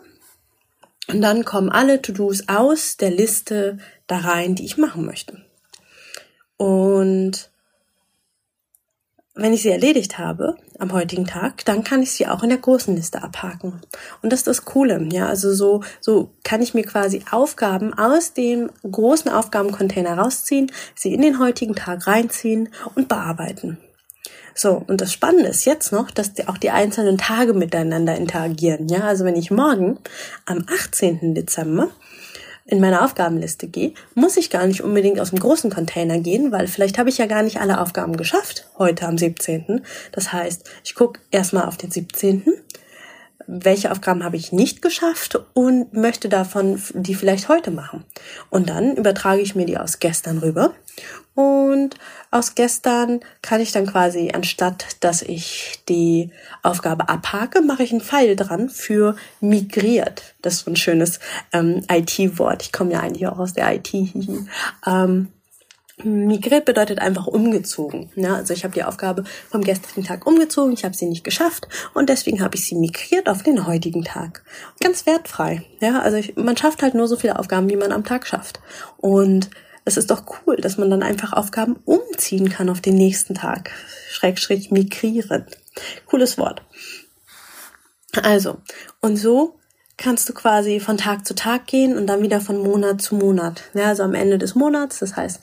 und 1.08 1.22
dann 1.22 1.46
kommen 1.46 1.70
alle 1.70 2.01
To-Dos 2.01 2.48
aus 2.48 2.98
der 2.98 3.12
Liste 3.12 3.77
da 4.08 4.18
rein, 4.20 4.56
die 4.56 4.66
ich 4.66 4.77
machen 4.77 5.06
möchte. 5.06 5.44
Und 6.58 7.50
wenn 9.38 9.53
ich 9.53 9.62
sie 9.62 9.70
erledigt 9.70 10.17
habe 10.17 10.58
am 10.79 10.91
heutigen 10.91 11.25
Tag, 11.25 11.63
dann 11.65 11.84
kann 11.84 12.01
ich 12.01 12.12
sie 12.12 12.27
auch 12.27 12.44
in 12.44 12.50
der 12.50 12.58
großen 12.58 12.96
Liste 12.96 13.24
abhaken. 13.24 13.82
Und 14.22 14.32
das 14.32 14.41
ist 14.41 14.48
das 14.48 14.65
Coole, 14.65 15.08
ja. 15.12 15.27
Also 15.27 15.53
so, 15.53 15.82
so 16.01 16.32
kann 16.44 16.62
ich 16.62 16.74
mir 16.74 16.84
quasi 16.84 17.24
Aufgaben 17.32 17.94
aus 17.94 18.34
dem 18.34 18.70
großen 18.89 19.32
Aufgabencontainer 19.32 20.17
rausziehen, 20.17 20.72
sie 20.96 21.13
in 21.13 21.22
den 21.22 21.39
heutigen 21.39 21.75
Tag 21.75 22.08
reinziehen 22.08 22.70
und 22.96 23.08
bearbeiten. 23.08 23.77
So, 24.56 24.84
und 24.88 25.01
das 25.01 25.13
Spannende 25.13 25.50
ist 25.50 25.65
jetzt 25.65 25.91
noch, 25.91 26.10
dass 26.10 26.34
die, 26.34 26.48
auch 26.48 26.58
die 26.58 26.72
einzelnen 26.72 27.20
Tage 27.20 27.53
miteinander 27.53 28.15
interagieren. 28.15 28.89
Ja, 28.89 29.01
also 29.01 29.24
wenn 29.24 29.36
ich 29.36 29.51
morgen 29.51 30.00
am 30.46 30.65
18. 30.67 31.36
Dezember 31.36 31.89
in 32.68 32.82
meine 32.82 33.04
Aufgabenliste 33.04 33.68
gehe, 33.68 33.94
muss 34.14 34.38
ich 34.38 34.50
gar 34.50 34.68
nicht 34.68 34.82
unbedingt 34.82 35.20
aus 35.20 35.30
dem 35.30 35.40
großen 35.40 35.72
Container 35.72 36.20
gehen, 36.20 36.52
weil 36.52 36.68
vielleicht 36.68 36.98
habe 36.98 37.10
ich 37.10 37.18
ja 37.18 37.26
gar 37.26 37.42
nicht 37.42 37.60
alle 37.60 37.80
Aufgaben 37.82 38.18
geschafft 38.18 38.68
heute 38.78 39.08
am 39.08 39.18
17. 39.18 39.82
Das 40.12 40.34
heißt, 40.34 40.70
ich 40.84 40.94
gucke 40.94 41.22
erstmal 41.32 41.66
auf 41.66 41.78
den 41.78 41.92
17. 41.92 42.44
Welche 43.48 43.92
Aufgaben 43.92 44.24
habe 44.24 44.36
ich 44.36 44.51
nicht 44.51 44.82
geschafft 44.82 45.39
und 45.54 45.94
möchte 45.94 46.30
davon 46.30 46.82
die 46.94 47.16
vielleicht 47.16 47.50
heute 47.50 47.72
machen. 47.72 48.04
Und 48.50 48.70
dann 48.70 48.96
übertrage 48.96 49.42
ich 49.42 49.56
mir 49.56 49.66
die 49.66 49.77
aus 49.77 50.00
gestern 50.00 50.39
rüber 50.39 50.74
und 51.38 51.96
aus 52.32 52.56
gestern 52.56 53.20
kann 53.44 53.62
ich 53.62 53.72
dann 53.72 53.86
quasi, 53.86 54.32
anstatt 54.34 54.98
dass 55.01 55.22
ich 55.22 55.84
die 55.88 56.32
Aufgabe 56.63 57.10
abhake, 57.10 57.62
mache 57.62 57.84
ich 57.84 57.92
einen 57.92 58.01
Pfeil 58.01 58.36
dran 58.36 58.70
für 58.70 59.16
migriert. 59.39 60.36
Das 60.42 60.56
ist 60.56 60.60
so 60.66 60.72
ein 60.72 60.75
schönes 60.75 61.20
ähm, 61.54 61.84
IT-Wort. 61.92 62.63
Ich 62.63 62.74
komme 62.74 62.94
ja 62.94 63.01
eigentlich 63.01 63.27
auch 63.27 63.38
aus 63.38 63.54
der 63.54 63.72
IT. 63.72 63.94
ähm, 64.88 65.27
Migriert 66.04 66.66
bedeutet 66.66 67.00
einfach 67.00 67.25
umgezogen. 67.25 68.12
Ja, 68.16 68.36
also 68.36 68.54
ich 68.54 68.63
habe 68.63 68.74
die 68.74 68.84
Aufgabe 68.84 69.24
vom 69.50 69.63
gestrigen 69.63 70.04
Tag 70.04 70.27
umgezogen, 70.27 70.74
ich 70.74 70.86
habe 70.86 70.96
sie 70.96 71.08
nicht 71.08 71.24
geschafft 71.24 71.68
und 71.96 72.08
deswegen 72.10 72.42
habe 72.42 72.56
ich 72.56 72.66
sie 72.66 72.75
migriert 72.75 73.27
auf 73.27 73.42
den 73.42 73.66
heutigen 73.66 74.04
Tag. 74.04 74.44
Ganz 74.80 75.08
wertfrei. 75.08 75.63
Ja, 75.80 76.00
also 76.01 76.18
ich, 76.18 76.36
man 76.36 76.56
schafft 76.56 76.84
halt 76.84 76.94
nur 76.94 77.08
so 77.08 77.16
viele 77.16 77.39
Aufgaben, 77.39 77.68
wie 77.70 77.75
man 77.75 77.92
am 77.92 78.04
Tag 78.04 78.27
schafft. 78.27 78.60
Und 78.98 79.50
es 79.86 79.98
ist 79.98 80.12
doch 80.12 80.24
cool, 80.46 80.58
dass 80.58 80.77
man 80.77 80.92
dann 80.92 81.01
einfach 81.01 81.34
Aufgaben 81.34 81.77
umziehen 81.86 82.50
kann 82.50 82.70
auf 82.70 82.82
den 82.82 82.96
nächsten 82.96 83.34
Tag. 83.34 83.72
Schrägstrich 84.12 84.70
migrieren. 84.70 85.48
Cooles 86.06 86.38
Wort. 86.38 86.62
Also, 88.22 88.58
und 89.01 89.18
so 89.18 89.58
kannst 89.98 90.30
du 90.30 90.34
quasi 90.34 90.80
von 90.80 90.98
Tag 90.98 91.25
zu 91.25 91.34
Tag 91.34 91.66
gehen 91.66 91.98
und 91.98 92.06
dann 92.08 92.22
wieder 92.22 92.39
von 92.39 92.60
Monat 92.60 93.01
zu 93.01 93.16
Monat. 93.16 93.63
Ja, 93.74 93.86
also 93.86 94.04
am 94.04 94.13
Ende 94.13 94.38
des 94.38 94.54
Monats, 94.54 95.00
das 95.00 95.16
heißt 95.16 95.39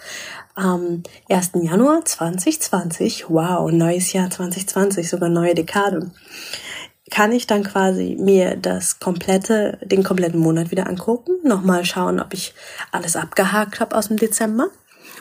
am 0.54 1.02
1. 1.28 1.52
Januar 1.62 2.04
2020, 2.04 3.28
wow, 3.28 3.70
neues 3.70 4.12
Jahr 4.12 4.30
2020, 4.30 5.08
sogar 5.08 5.28
neue 5.28 5.54
Dekade 5.54 6.10
kann 7.10 7.32
ich 7.32 7.46
dann 7.46 7.64
quasi 7.64 8.16
mir 8.18 8.56
das 8.56 8.98
komplette, 8.98 9.78
den 9.82 10.02
kompletten 10.02 10.40
Monat 10.40 10.70
wieder 10.70 10.88
angucken, 10.88 11.32
nochmal 11.42 11.84
schauen, 11.84 12.18
ob 12.18 12.32
ich 12.32 12.54
alles 12.92 13.16
abgehakt 13.16 13.80
habe 13.80 13.96
aus 13.96 14.08
dem 14.08 14.16
Dezember. 14.16 14.68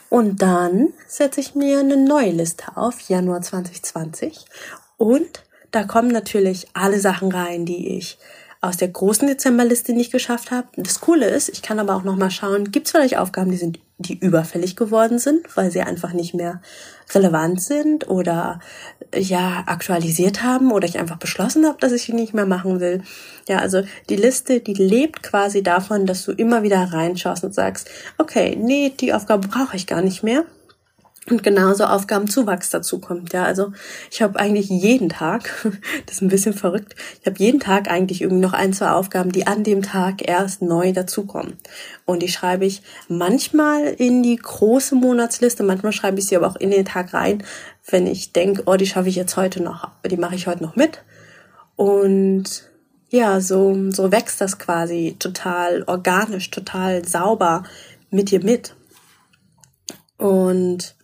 Und 0.09 0.41
dann 0.41 0.93
setze 1.07 1.39
ich 1.39 1.55
mir 1.55 1.79
eine 1.79 1.97
neue 1.97 2.31
Liste 2.31 2.77
auf, 2.77 2.99
Januar 3.01 3.41
2020. 3.41 4.45
Und 4.97 5.43
da 5.71 5.83
kommen 5.83 6.09
natürlich 6.09 6.67
alle 6.73 6.99
Sachen 6.99 7.31
rein, 7.31 7.65
die 7.65 7.97
ich 7.97 8.17
aus 8.61 8.77
der 8.77 8.87
großen 8.87 9.27
Dezemberliste 9.27 9.91
nicht 9.93 10.11
geschafft 10.11 10.51
habe. 10.51 10.67
Das 10.77 11.01
Coole 11.01 11.27
ist, 11.27 11.49
ich 11.49 11.61
kann 11.61 11.79
aber 11.79 11.95
auch 11.95 12.03
noch 12.03 12.15
mal 12.15 12.31
schauen, 12.31 12.71
gibt 12.71 12.87
es 12.87 12.91
vielleicht 12.91 13.17
Aufgaben, 13.17 13.51
die 13.51 13.57
sind, 13.57 13.79
die 14.07 14.17
überfällig 14.17 14.75
geworden 14.75 15.19
sind, 15.19 15.55
weil 15.55 15.71
sie 15.71 15.81
einfach 15.81 16.13
nicht 16.13 16.33
mehr 16.33 16.61
relevant 17.13 17.61
sind 17.61 18.09
oder 18.09 18.59
ja 19.15 19.63
aktualisiert 19.65 20.43
haben 20.43 20.71
oder 20.71 20.87
ich 20.87 20.99
einfach 20.99 21.17
beschlossen 21.17 21.65
habe, 21.65 21.77
dass 21.79 21.91
ich 21.91 22.03
sie 22.03 22.13
nicht 22.13 22.33
mehr 22.33 22.45
machen 22.45 22.79
will. 22.79 23.03
Ja, 23.47 23.57
also 23.57 23.83
die 24.09 24.15
Liste, 24.15 24.59
die 24.59 24.73
lebt 24.73 25.23
quasi 25.23 25.63
davon, 25.63 26.05
dass 26.05 26.25
du 26.25 26.31
immer 26.31 26.63
wieder 26.63 26.81
reinschaust 26.93 27.43
und 27.43 27.53
sagst, 27.53 27.89
okay, 28.17 28.55
nee, 28.59 28.93
die 28.99 29.13
Aufgabe 29.13 29.47
brauche 29.47 29.75
ich 29.75 29.87
gar 29.87 30.01
nicht 30.01 30.23
mehr 30.23 30.45
und 31.29 31.41
genauso 31.41 31.85
Aufgabenzuwachs 31.85 32.69
dazu 32.69 32.99
kommt. 32.99 33.31
Ja, 33.31 33.45
also 33.45 33.71
ich 34.11 34.21
habe 34.21 34.39
eigentlich 34.39 34.69
jeden 34.69 35.09
Tag, 35.09 35.49
das 36.05 36.17
ist 36.17 36.21
ein 36.21 36.27
bisschen 36.27 36.53
verrückt, 36.53 36.95
ich 37.21 37.25
habe 37.25 37.37
jeden 37.39 37.59
Tag 37.59 37.89
eigentlich 37.89 38.21
irgendwie 38.21 38.41
noch 38.41 38.53
ein, 38.53 38.73
zwei 38.73 38.89
Aufgaben, 38.89 39.31
die 39.31 39.47
an 39.47 39.63
dem 39.63 39.81
Tag 39.81 40.27
erst 40.27 40.61
neu 40.61 40.91
dazukommen. 40.91 41.57
Und 42.05 42.23
die 42.23 42.27
schreibe 42.27 42.65
ich 42.65 42.81
manchmal 43.07 43.85
in 43.85 44.21
die 44.21 44.35
große 44.35 44.95
Monatsliste, 44.95 45.63
manchmal 45.63 45.93
schreibe 45.93 46.19
ich 46.19 46.25
sie 46.25 46.35
aber 46.35 46.47
auch 46.47 46.57
in 46.57 46.71
den 46.71 46.85
Tag 46.85 47.13
rein, 47.13 47.43
wenn 47.89 48.05
ich 48.05 48.33
denke, 48.33 48.63
oh, 48.65 48.75
die 48.75 48.87
schaffe 48.87 49.09
ich 49.09 49.15
jetzt 49.15 49.37
heute 49.37 49.63
noch, 49.63 49.89
die 50.09 50.17
mache 50.17 50.35
ich 50.35 50.47
heute 50.47 50.63
noch 50.63 50.75
mit. 50.75 51.03
Und 51.75 52.69
ja, 53.09 53.39
so, 53.39 53.91
so 53.91 54.11
wächst 54.11 54.41
das 54.41 54.59
quasi 54.59 55.15
total 55.19 55.83
organisch, 55.83 56.49
total 56.49 57.07
sauber 57.07 57.63
mit 58.09 58.31
dir 58.31 58.43
mit. 58.43 58.75
Und 60.17 60.95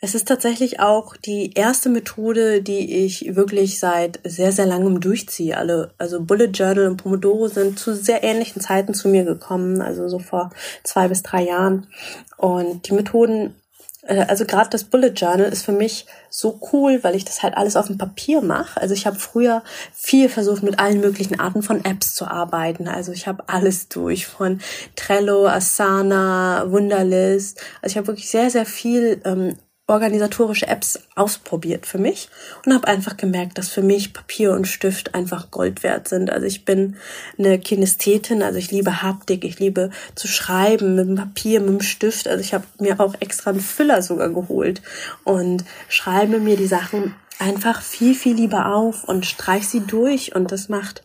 es 0.00 0.14
ist 0.14 0.28
tatsächlich 0.28 0.78
auch 0.78 1.16
die 1.16 1.54
erste 1.54 1.88
Methode, 1.88 2.62
die 2.62 3.04
ich 3.04 3.34
wirklich 3.34 3.80
seit 3.80 4.20
sehr, 4.22 4.52
sehr 4.52 4.66
langem 4.66 5.00
durchziehe. 5.00 5.56
Alle, 5.56 5.92
also 5.98 6.22
Bullet 6.22 6.50
Journal 6.52 6.86
und 6.86 6.98
Pomodoro 6.98 7.48
sind 7.48 7.80
zu 7.80 7.96
sehr 7.96 8.22
ähnlichen 8.22 8.62
Zeiten 8.62 8.94
zu 8.94 9.08
mir 9.08 9.24
gekommen, 9.24 9.82
also 9.82 10.08
so 10.08 10.20
vor 10.20 10.50
zwei 10.84 11.08
bis 11.08 11.24
drei 11.24 11.42
Jahren. 11.42 11.88
Und 12.36 12.88
die 12.88 12.94
Methoden, 12.94 13.56
äh, 14.02 14.24
also 14.28 14.44
gerade 14.44 14.70
das 14.70 14.84
Bullet 14.84 15.14
Journal 15.16 15.50
ist 15.50 15.64
für 15.64 15.72
mich 15.72 16.06
so 16.30 16.60
cool, 16.72 17.02
weil 17.02 17.16
ich 17.16 17.24
das 17.24 17.42
halt 17.42 17.56
alles 17.56 17.74
auf 17.74 17.88
dem 17.88 17.98
Papier 17.98 18.40
mache. 18.40 18.80
Also 18.80 18.94
ich 18.94 19.04
habe 19.04 19.18
früher 19.18 19.64
viel 19.92 20.28
versucht, 20.28 20.62
mit 20.62 20.78
allen 20.78 21.00
möglichen 21.00 21.40
Arten 21.40 21.64
von 21.64 21.84
Apps 21.84 22.14
zu 22.14 22.28
arbeiten. 22.28 22.86
Also 22.86 23.10
ich 23.10 23.26
habe 23.26 23.48
alles 23.48 23.88
durch, 23.88 24.28
von 24.28 24.60
Trello, 24.94 25.48
Asana, 25.48 26.70
Wunderlist. 26.70 27.60
Also 27.82 27.94
ich 27.94 27.96
habe 27.96 28.06
wirklich 28.06 28.30
sehr, 28.30 28.50
sehr 28.50 28.64
viel 28.64 29.20
ähm, 29.24 29.56
organisatorische 29.88 30.68
Apps 30.68 31.00
ausprobiert 31.16 31.86
für 31.86 31.96
mich 31.96 32.28
und 32.64 32.74
habe 32.74 32.86
einfach 32.86 33.16
gemerkt, 33.16 33.56
dass 33.56 33.70
für 33.70 33.82
mich 33.82 34.12
Papier 34.12 34.52
und 34.52 34.68
Stift 34.68 35.14
einfach 35.14 35.50
Gold 35.50 35.82
wert 35.82 36.08
sind. 36.08 36.30
Also 36.30 36.46
ich 36.46 36.66
bin 36.66 36.96
eine 37.38 37.58
Kinesthetin, 37.58 38.42
also 38.42 38.58
ich 38.58 38.70
liebe 38.70 39.02
Haptik, 39.02 39.44
ich 39.44 39.58
liebe 39.58 39.90
zu 40.14 40.28
schreiben 40.28 40.94
mit 40.94 41.08
dem 41.08 41.16
Papier, 41.16 41.60
mit 41.60 41.70
dem 41.70 41.80
Stift. 41.80 42.28
Also 42.28 42.42
ich 42.42 42.52
habe 42.52 42.64
mir 42.78 43.00
auch 43.00 43.14
extra 43.20 43.50
einen 43.50 43.60
Füller 43.60 44.02
sogar 44.02 44.28
geholt 44.28 44.82
und 45.24 45.64
schreibe 45.88 46.38
mir 46.38 46.58
die 46.58 46.66
Sachen 46.66 47.14
einfach 47.38 47.80
viel, 47.80 48.14
viel 48.14 48.36
lieber 48.36 48.74
auf 48.74 49.04
und 49.04 49.24
streich 49.24 49.66
sie 49.68 49.80
durch 49.80 50.34
und 50.34 50.52
das 50.52 50.68
macht 50.68 51.02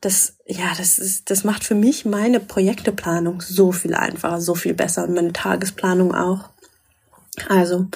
das, 0.00 0.36
ja, 0.46 0.72
das 0.76 0.98
ist, 0.98 1.30
das 1.30 1.42
macht 1.44 1.64
für 1.64 1.74
mich 1.74 2.04
meine 2.04 2.38
Projekteplanung 2.38 3.40
so 3.40 3.72
viel 3.72 3.94
einfacher, 3.94 4.40
so 4.40 4.54
viel 4.54 4.74
besser 4.74 5.04
und 5.04 5.14
meine 5.14 5.32
Tagesplanung 5.32 6.14
auch. 6.14 6.50
Also, 7.48 7.86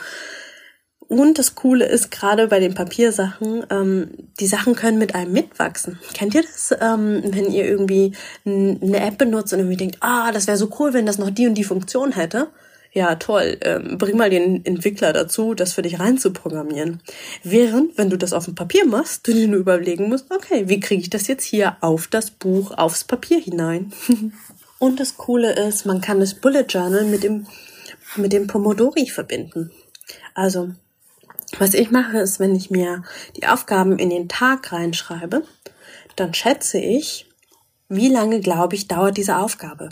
und 1.11 1.41
das 1.41 1.57
Coole 1.57 1.87
ist, 1.87 2.13
gerade 2.13 2.47
bei 2.47 2.61
den 2.61 2.75
Papiersachen, 2.75 3.67
ähm, 3.69 4.11
die 4.39 4.47
Sachen 4.47 4.77
können 4.77 4.97
mit 4.97 5.17
einem 5.17 5.33
mitwachsen. 5.33 5.99
Kennt 6.15 6.37
ihr 6.37 6.43
das, 6.43 6.73
ähm, 6.81 7.23
wenn 7.25 7.51
ihr 7.51 7.65
irgendwie 7.65 8.13
eine 8.47 9.01
App 9.01 9.19
benutzt 9.19 9.53
und 9.53 9.59
irgendwie 9.59 9.77
denkt, 9.77 9.97
ah, 10.01 10.31
das 10.31 10.47
wäre 10.47 10.57
so 10.57 10.71
cool, 10.79 10.93
wenn 10.93 11.07
das 11.07 11.19
noch 11.19 11.31
die 11.31 11.49
und 11.49 11.55
die 11.55 11.65
Funktion 11.65 12.13
hätte? 12.13 12.47
Ja, 12.93 13.17
toll. 13.17 13.59
Ähm, 13.63 13.99
bring 13.99 14.17
mal 14.17 14.31
den 14.31 14.65
Entwickler 14.65 15.13
dazu, 15.13 15.55
das 15.55 15.73
für 15.73 15.83
dich 15.83 15.99
reinzuprogrammieren. 15.99 17.01
Während, 17.43 17.99
wenn 17.99 18.11
du 18.11 18.17
das 18.17 18.33
auf 18.33 18.45
dem 18.45 18.55
Papier 18.55 18.87
machst, 18.87 19.27
du 19.27 19.33
dir 19.33 19.49
nur 19.49 19.59
überlegen 19.59 20.09
musst, 20.09 20.27
okay, 20.31 20.69
wie 20.69 20.79
kriege 20.79 21.03
ich 21.03 21.11
das 21.11 21.27
jetzt 21.27 21.45
hier 21.45 21.77
auf 21.81 22.07
das 22.07 22.31
Buch, 22.31 22.71
aufs 22.79 23.03
Papier 23.03 23.41
hinein? 23.41 23.93
und 24.79 25.01
das 25.01 25.17
Coole 25.17 25.55
ist, 25.55 25.87
man 25.87 26.01
kann 26.01 26.21
das 26.21 26.35
Bullet 26.35 26.67
Journal 26.69 27.05
mit 27.05 27.25
dem 27.25 27.47
mit 28.17 28.33
dem 28.33 28.47
Pomodori 28.47 29.09
verbinden. 29.09 29.71
Also, 30.35 30.71
was 31.59 31.75
ich 31.75 31.91
mache, 31.91 32.19
ist, 32.19 32.41
wenn 32.41 32.55
ich 32.55 32.71
mir 32.71 33.03
die 33.37 33.47
Aufgaben 33.47 33.99
in 33.99 34.11
den 34.11 34.29
Tag 34.29 34.73
reinschreibe, 34.73 35.43
dann 36.17 36.35
schätze 36.35 36.79
ich, 36.79 37.27
wie 37.89 38.09
lange 38.09 38.41
glaube 38.41 38.77
ich 38.77 38.89
dauert 38.89 39.17
diese 39.17 39.39
Aufgabe. 39.39 39.91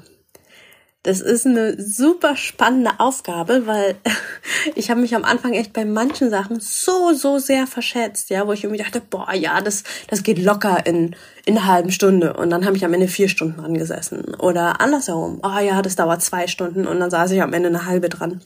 Das 1.09 1.23
ist 1.23 1.47
eine 1.47 1.75
super 1.83 2.37
spannende 2.37 2.91
Aufgabe, 3.01 3.67
weil 3.67 3.97
ich 4.75 4.91
habe 4.91 5.01
mich 5.01 5.15
am 5.15 5.25
Anfang 5.25 5.55
echt 5.55 5.73
bei 5.73 5.87
manchen 5.87 6.29
Sachen 6.29 6.61
so, 6.61 7.15
so 7.15 7.39
sehr 7.39 7.67
verschätzt, 7.67 8.29
ja, 8.29 8.47
wo 8.47 8.53
ich 8.53 8.65
irgendwie 8.65 8.83
dachte, 8.83 9.01
boah, 9.01 9.33
ja, 9.33 9.63
das, 9.63 9.85
das 10.09 10.23
geht 10.23 10.39
locker 10.39 10.85
in, 10.85 11.17
in 11.47 11.57
einer 11.57 11.67
halben 11.67 11.93
Stunde 11.93 12.35
und 12.35 12.51
dann 12.51 12.67
habe 12.67 12.77
ich 12.77 12.85
am 12.85 12.93
Ende 12.93 13.09
vier 13.09 13.31
Stunden 13.31 13.59
dran 13.59 13.73
gesessen. 13.73 14.35
Oder 14.35 14.83
andersherum, 14.83 15.41
oh 15.43 15.59
ja, 15.59 15.81
das 15.81 15.97
dauert 15.97 16.21
zwei 16.21 16.47
Stunden 16.47 16.87
und 16.87 17.01
dann 17.01 17.11
saß 17.11 17.31
ich 17.31 17.41
am 17.41 17.55
Ende 17.55 17.71
eine 17.71 17.87
halbe 17.87 18.11
dran. 18.11 18.43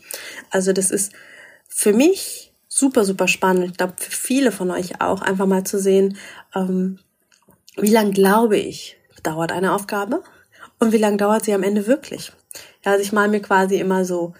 Also 0.51 0.73
das 0.73 0.93
ist 0.93 1.13
für 1.67 1.93
mich 1.93 2.53
super, 2.69 3.05
super 3.05 3.27
spannend. 3.27 3.65
Ich 3.65 3.77
glaube, 3.77 3.95
für 3.97 4.13
viele 4.13 4.53
von 4.53 4.71
euch 4.71 5.01
auch, 5.01 5.21
einfach 5.21 5.47
mal 5.47 5.65
zu 5.65 5.81
sehen, 5.81 6.17
ähm, 6.55 7.01
wie 7.77 7.91
lang 7.91 8.13
glaube 8.13 8.57
ich, 8.57 8.99
dauert 9.25 9.51
eine 9.51 9.73
Aufgabe 9.73 10.23
und 10.79 10.93
wie 10.93 10.99
lang 10.99 11.19
dauert 11.19 11.45
sie 11.45 11.55
am 11.55 11.65
Ende 11.65 11.89
wirklich. 11.89 12.31
Ja, 12.85 12.93
also 12.93 13.03
ich 13.03 13.13
mal 13.13 13.29
mir 13.29 13.41
quasi 13.41 13.77
immer 13.77 14.05
so 14.05 14.35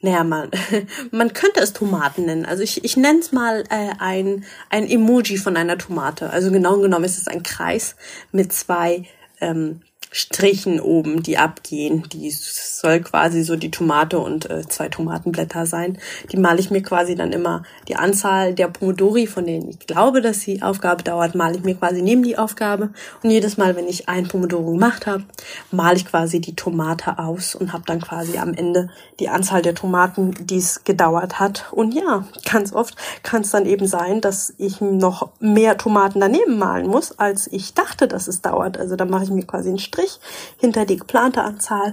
naja, 0.00 0.24
man, 0.24 0.50
man 1.10 1.32
könnte 1.32 1.60
es 1.60 1.72
Tomaten 1.72 2.26
nennen. 2.26 2.44
Also 2.44 2.62
ich, 2.62 2.84
ich 2.84 2.96
nenne 2.96 3.18
es 3.18 3.32
mal 3.32 3.64
äh, 3.70 3.94
ein, 3.98 4.44
ein 4.70 4.88
Emoji 4.88 5.38
von 5.38 5.56
einer 5.56 5.78
Tomate. 5.78 6.30
Also 6.30 6.52
genau 6.52 6.78
genommen 6.78 7.04
ist 7.04 7.18
es 7.18 7.28
ein 7.28 7.42
Kreis 7.42 7.96
mit 8.30 8.52
zwei 8.52 9.04
ähm, 9.40 9.80
Strichen 10.16 10.80
oben, 10.80 11.22
die 11.22 11.36
abgehen. 11.36 12.04
Die 12.10 12.30
soll 12.30 13.00
quasi 13.00 13.42
so 13.42 13.54
die 13.54 13.70
Tomate 13.70 14.18
und 14.18 14.48
äh, 14.48 14.66
zwei 14.66 14.88
Tomatenblätter 14.88 15.66
sein. 15.66 15.98
Die 16.32 16.38
male 16.38 16.58
ich 16.58 16.70
mir 16.70 16.82
quasi 16.82 17.14
dann 17.14 17.32
immer 17.32 17.64
die 17.86 17.96
Anzahl 17.96 18.54
der 18.54 18.68
Pomodori, 18.68 19.26
von 19.26 19.44
denen 19.44 19.68
ich 19.68 19.80
glaube, 19.80 20.22
dass 20.22 20.40
die 20.40 20.62
Aufgabe 20.62 21.02
dauert, 21.02 21.34
male 21.34 21.58
ich 21.58 21.64
mir 21.64 21.74
quasi 21.74 22.00
neben 22.00 22.22
die 22.22 22.38
Aufgabe. 22.38 22.94
Und 23.22 23.28
jedes 23.28 23.58
Mal, 23.58 23.76
wenn 23.76 23.88
ich 23.88 24.08
ein 24.08 24.26
Pomodoro 24.26 24.72
gemacht 24.72 25.06
habe, 25.06 25.24
male 25.70 25.96
ich 25.96 26.06
quasi 26.06 26.40
die 26.40 26.56
Tomate 26.56 27.18
aus 27.18 27.54
und 27.54 27.74
habe 27.74 27.84
dann 27.86 28.00
quasi 28.00 28.38
am 28.38 28.54
Ende 28.54 28.88
die 29.20 29.28
Anzahl 29.28 29.60
der 29.60 29.74
Tomaten, 29.74 30.34
die 30.46 30.56
es 30.56 30.84
gedauert 30.84 31.38
hat. 31.38 31.66
Und 31.72 31.92
ja, 31.92 32.24
ganz 32.50 32.72
oft 32.72 32.96
kann 33.22 33.42
es 33.42 33.50
dann 33.50 33.66
eben 33.66 33.86
sein, 33.86 34.22
dass 34.22 34.54
ich 34.56 34.80
noch 34.80 35.28
mehr 35.40 35.76
Tomaten 35.76 36.20
daneben 36.20 36.56
malen 36.56 36.86
muss, 36.86 37.18
als 37.18 37.52
ich 37.52 37.74
dachte, 37.74 38.08
dass 38.08 38.28
es 38.28 38.40
dauert. 38.40 38.78
Also 38.78 38.96
da 38.96 39.04
mache 39.04 39.24
ich 39.24 39.30
mir 39.30 39.44
quasi 39.44 39.68
einen 39.68 39.78
Strich 39.78 40.05
Strich 40.06 40.20
hinter 40.58 40.84
die 40.86 40.96
geplante 40.96 41.42
Anzahl 41.42 41.92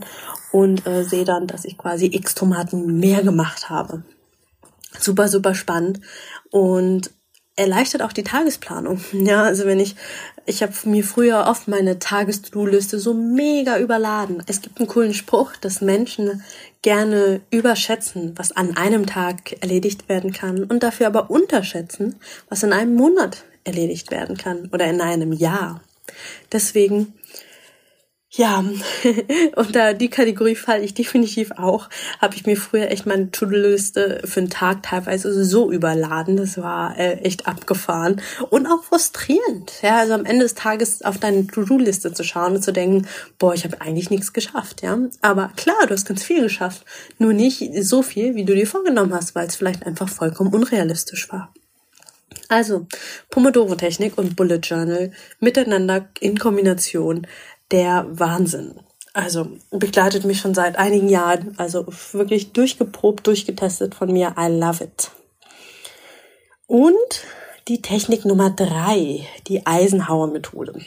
und 0.52 0.86
äh, 0.88 1.04
sehe 1.04 1.26
dann, 1.26 1.48
dass 1.48 1.66
ich 1.66 1.78
quasi 1.78 2.06
x 2.06 2.36
Tomaten 2.36 3.00
mehr 3.00 3.24
gemacht 3.24 3.70
habe. 3.70 4.04
Super, 5.00 5.28
super 5.28 5.56
spannend 5.56 6.00
und 6.52 7.12
erleichtert 7.56 8.02
auch 8.02 8.14
die 8.14 8.24
Tagesplanung. 8.24 9.02
Ja, 9.14 9.44
also 9.44 9.66
wenn 9.66 9.80
ich, 9.80 9.96
ich 10.46 10.62
habe 10.62 10.74
mir 10.86 11.04
früher 11.04 11.46
oft 11.48 11.68
meine 11.68 12.00
Tages-To-Do-Liste 12.00 13.00
so 13.00 13.14
mega 13.14 13.80
überladen. 13.80 14.44
Es 14.48 14.62
gibt 14.62 14.80
einen 14.80 14.88
coolen 14.88 15.14
Spruch, 15.14 15.56
dass 15.58 15.82
Menschen 15.82 16.44
gerne 16.82 17.42
überschätzen, 17.50 18.34
was 18.36 18.52
an 18.52 18.76
einem 18.76 19.06
Tag 19.06 19.62
erledigt 19.62 20.10
werden 20.10 20.34
kann 20.34 20.64
und 20.64 20.84
dafür 20.84 21.08
aber 21.08 21.30
unterschätzen, 21.30 22.20
was 22.50 22.64
in 22.64 22.74
einem 22.74 22.96
Monat 22.96 23.46
erledigt 23.64 24.12
werden 24.12 24.38
kann 24.38 24.70
oder 24.74 24.86
in 24.86 25.00
einem 25.00 25.32
Jahr. 25.32 25.82
Deswegen 26.52 27.14
ja, 28.36 28.64
unter 29.56 29.94
die 29.94 30.10
Kategorie 30.10 30.56
falle 30.56 30.84
ich 30.84 30.96
definitiv 30.96 31.52
auch. 31.52 31.88
Habe 32.20 32.36
ich 32.36 32.48
mir 32.48 32.58
früher 32.58 32.90
echt 32.90 33.06
meine 33.06 33.30
To-Do-Liste 33.30 34.22
für 34.26 34.40
einen 34.40 34.50
Tag 34.50 34.82
teilweise 34.82 35.46
so 35.46 35.72
überladen. 35.72 36.38
Das 36.38 36.58
war 36.58 36.98
äh, 36.98 37.20
echt 37.20 37.46
abgefahren 37.46 38.22
und 38.50 38.66
auch 38.66 38.84
frustrierend. 38.84 39.74
Ja, 39.84 40.00
also 40.00 40.14
am 40.14 40.26
Ende 40.26 40.46
des 40.46 40.56
Tages 40.56 41.04
auf 41.04 41.20
deine 41.20 41.46
To-Do-Liste 41.46 42.14
zu 42.14 42.24
schauen 42.24 42.56
und 42.56 42.64
zu 42.64 42.74
denken, 42.74 43.08
boah, 43.38 43.54
ich 43.54 43.66
habe 43.66 43.80
eigentlich 43.82 44.10
nichts 44.10 44.34
geschafft. 44.34 44.82
Ja, 44.82 44.98
aber 45.22 45.52
klar, 45.56 45.86
du 45.88 45.94
hast 45.94 46.08
ganz 46.08 46.24
viel 46.24 46.42
geschafft, 46.42 46.86
nur 47.20 47.34
nicht 47.34 47.72
so 47.84 48.02
viel, 48.02 48.34
wie 48.34 48.46
du 48.46 48.56
dir 48.56 48.66
vorgenommen 48.66 49.14
hast, 49.14 49.36
weil 49.36 49.46
es 49.46 49.56
vielleicht 49.56 49.86
einfach 49.86 50.10
vollkommen 50.10 50.54
unrealistisch 50.54 51.32
war. 51.32 51.54
Also 52.50 52.88
Pomodoro-Technik 53.30 54.18
und 54.18 54.36
Bullet 54.36 54.60
Journal 54.62 55.12
miteinander 55.40 56.10
in 56.20 56.38
Kombination 56.38 57.28
der 57.74 58.06
Wahnsinn. 58.08 58.80
Also 59.14 59.48
begleitet 59.70 60.26
mich 60.26 60.40
schon 60.40 60.54
seit 60.54 60.78
einigen 60.78 61.10
Jahren, 61.10 61.56
also 61.58 61.86
wirklich 62.14 62.54
durchgeprobt, 62.54 63.28
durchgetestet 63.28 63.94
von 63.94 64.12
mir. 64.12 64.36
I 64.40 64.48
love 64.48 64.84
it. 64.84 65.12
Und 66.68 66.94
die 67.68 67.82
Technik 67.82 68.26
Nummer 68.26 68.50
drei, 68.50 69.28
die 69.48 69.66
Eisenhower 69.66 70.28
Methode. 70.28 70.82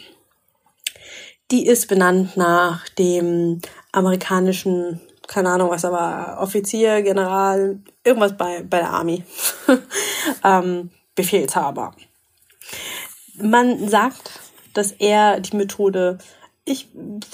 Die 1.51 1.67
ist 1.67 1.87
benannt 1.87 2.37
nach 2.37 2.89
dem 2.91 3.61
amerikanischen, 3.93 5.01
keine 5.29 5.51
Ahnung 5.51 5.71
was, 5.71 5.85
aber 5.85 6.39
Offizier, 6.41 7.03
General, 7.03 7.79
irgendwas 8.03 8.37
bei, 8.37 8.63
bei 8.63 8.79
der 8.79 8.91
Army, 8.91 9.25
ähm, 10.45 10.91
Befehlshaber. 11.15 11.95
Man 13.39 13.89
sagt, 13.89 14.41
dass 14.75 14.93
er 14.93 15.41
die 15.41 15.57
Methode 15.57 16.19
ich 16.67 16.89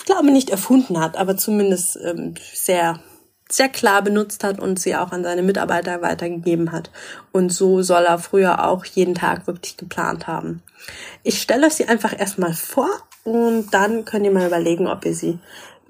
glaube 0.05 0.31
nicht 0.31 0.51
erfunden 0.51 1.01
hat, 1.01 1.17
aber 1.17 1.37
zumindest 1.37 1.99
ähm, 2.05 2.35
sehr 2.55 3.01
sehr 3.51 3.69
klar 3.69 4.03
benutzt 4.03 4.45
hat 4.45 4.61
und 4.61 4.79
sie 4.79 4.97
auch 4.97 5.13
an 5.13 5.25
seine 5.25 5.43
Mitarbeiter 5.43 6.01
weitergegeben 6.01 6.73
hat. 6.73 6.91
Und 7.33 7.53
so 7.53 7.83
soll 7.83 8.05
er 8.05 8.19
früher 8.19 8.67
auch 8.67 8.85
jeden 8.85 9.15
Tag 9.15 9.47
wirklich 9.47 9.77
geplant 9.77 10.27
haben. 10.27 10.63
Ich 11.23 11.43
stelle 11.43 11.67
euch 11.67 11.75
sie 11.75 11.85
einfach 11.85 12.19
erstmal 12.19 12.55
vor 12.55 12.89
und 13.25 13.73
dann 13.73 14.05
könnt 14.05 14.25
ihr 14.25 14.33
mal 14.33 14.47
überlegen, 14.47 14.87
ob 14.87 15.05
ihr 15.05 15.15
sie 15.15 15.39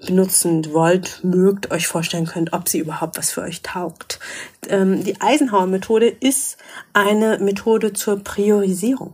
benutzen 0.05 0.73
wollt, 0.73 1.23
mögt, 1.23 1.71
euch 1.71 1.87
vorstellen 1.87 2.25
könnt, 2.25 2.51
ob 2.51 2.67
sie 2.67 2.79
überhaupt 2.79 3.17
was 3.17 3.31
für 3.31 3.41
euch 3.41 3.61
taugt. 3.61 4.19
Ähm, 4.67 5.03
die 5.03 5.21
Eisenhower-Methode 5.21 6.07
ist 6.07 6.57
eine 6.91 7.37
Methode 7.39 7.93
zur 7.93 8.19
Priorisierung. 8.19 9.13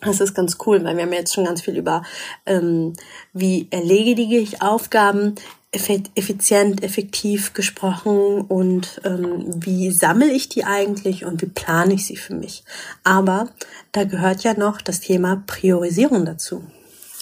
Das 0.00 0.20
ist 0.20 0.34
ganz 0.34 0.56
cool, 0.66 0.82
weil 0.84 0.96
wir 0.96 1.04
haben 1.04 1.12
jetzt 1.12 1.34
schon 1.34 1.44
ganz 1.44 1.60
viel 1.62 1.76
über, 1.76 2.02
ähm, 2.46 2.94
wie 3.32 3.68
erledige 3.70 4.38
ich 4.38 4.62
Aufgaben 4.62 5.34
effizient, 5.72 6.82
effektiv 6.82 7.52
gesprochen 7.52 8.40
und 8.40 9.00
ähm, 9.04 9.44
wie 9.64 9.92
sammle 9.92 10.32
ich 10.32 10.48
die 10.48 10.64
eigentlich 10.64 11.24
und 11.24 11.42
wie 11.42 11.46
plane 11.46 11.94
ich 11.94 12.06
sie 12.06 12.16
für 12.16 12.34
mich. 12.34 12.64
Aber 13.04 13.48
da 13.92 14.02
gehört 14.04 14.42
ja 14.42 14.54
noch 14.54 14.82
das 14.82 15.00
Thema 15.00 15.44
Priorisierung 15.46 16.24
dazu. 16.24 16.64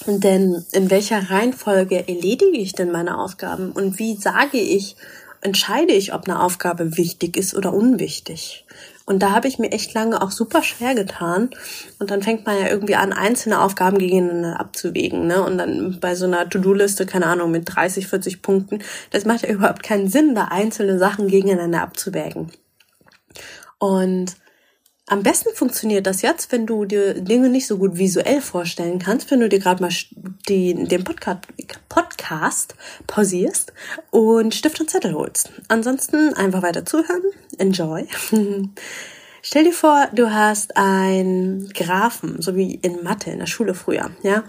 Denn 0.06 0.64
in 0.72 0.90
welcher 0.90 1.30
Reihenfolge 1.30 2.08
erledige 2.08 2.56
ich 2.56 2.72
denn 2.72 2.90
meine 2.90 3.18
Aufgaben 3.18 3.72
und 3.72 3.98
wie 3.98 4.16
sage 4.16 4.58
ich, 4.58 4.96
entscheide 5.42 5.92
ich, 5.92 6.14
ob 6.14 6.26
eine 6.26 6.42
Aufgabe 6.42 6.96
wichtig 6.96 7.36
ist 7.36 7.54
oder 7.54 7.74
unwichtig? 7.74 8.64
Und 9.08 9.20
da 9.20 9.30
habe 9.32 9.48
ich 9.48 9.58
mir 9.58 9.72
echt 9.72 9.94
lange 9.94 10.20
auch 10.20 10.30
super 10.30 10.62
schwer 10.62 10.94
getan. 10.94 11.48
Und 11.98 12.10
dann 12.10 12.20
fängt 12.20 12.44
man 12.44 12.60
ja 12.60 12.68
irgendwie 12.68 12.94
an, 12.94 13.14
einzelne 13.14 13.62
Aufgaben 13.62 13.96
gegeneinander 13.96 14.60
abzuwägen. 14.60 15.26
Ne? 15.26 15.42
Und 15.42 15.56
dann 15.56 15.98
bei 15.98 16.14
so 16.14 16.26
einer 16.26 16.46
To-Do-Liste, 16.46 17.06
keine 17.06 17.24
Ahnung, 17.24 17.50
mit 17.50 17.74
30, 17.74 18.06
40 18.06 18.42
Punkten, 18.42 18.80
das 19.10 19.24
macht 19.24 19.46
ja 19.46 19.48
überhaupt 19.54 19.82
keinen 19.82 20.08
Sinn, 20.08 20.34
da 20.34 20.48
einzelne 20.50 20.98
Sachen 20.98 21.28
gegeneinander 21.28 21.80
abzuwägen. 21.80 22.52
Und 23.78 24.36
am 25.08 25.22
besten 25.22 25.54
funktioniert 25.54 26.06
das 26.06 26.22
jetzt, 26.22 26.52
wenn 26.52 26.66
du 26.66 26.84
dir 26.84 27.14
Dinge 27.14 27.48
nicht 27.48 27.66
so 27.66 27.78
gut 27.78 27.96
visuell 27.96 28.40
vorstellen 28.40 28.98
kannst, 28.98 29.30
wenn 29.30 29.40
du 29.40 29.48
dir 29.48 29.58
gerade 29.58 29.82
mal 29.82 29.92
die, 30.48 30.74
den 30.74 31.04
Podcast, 31.04 31.40
Podcast 31.88 32.74
pausierst 33.06 33.72
und 34.10 34.54
Stift 34.54 34.80
und 34.80 34.90
Zettel 34.90 35.14
holst. 35.14 35.50
Ansonsten 35.68 36.34
einfach 36.34 36.62
weiter 36.62 36.84
zuhören. 36.84 37.22
Enjoy. 37.58 38.06
Stell 39.42 39.64
dir 39.64 39.72
vor, 39.72 40.08
du 40.12 40.32
hast 40.32 40.76
ein 40.76 41.70
Graphen, 41.72 42.42
so 42.42 42.54
wie 42.56 42.74
in 42.74 43.02
Mathe 43.02 43.30
in 43.30 43.38
der 43.38 43.46
Schule 43.46 43.74
früher, 43.74 44.10
ja? 44.22 44.44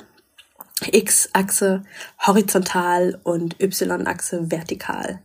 X-Achse 0.92 1.84
horizontal 2.26 3.20
und 3.24 3.60
Y-Achse 3.62 4.52
vertikal. 4.52 5.22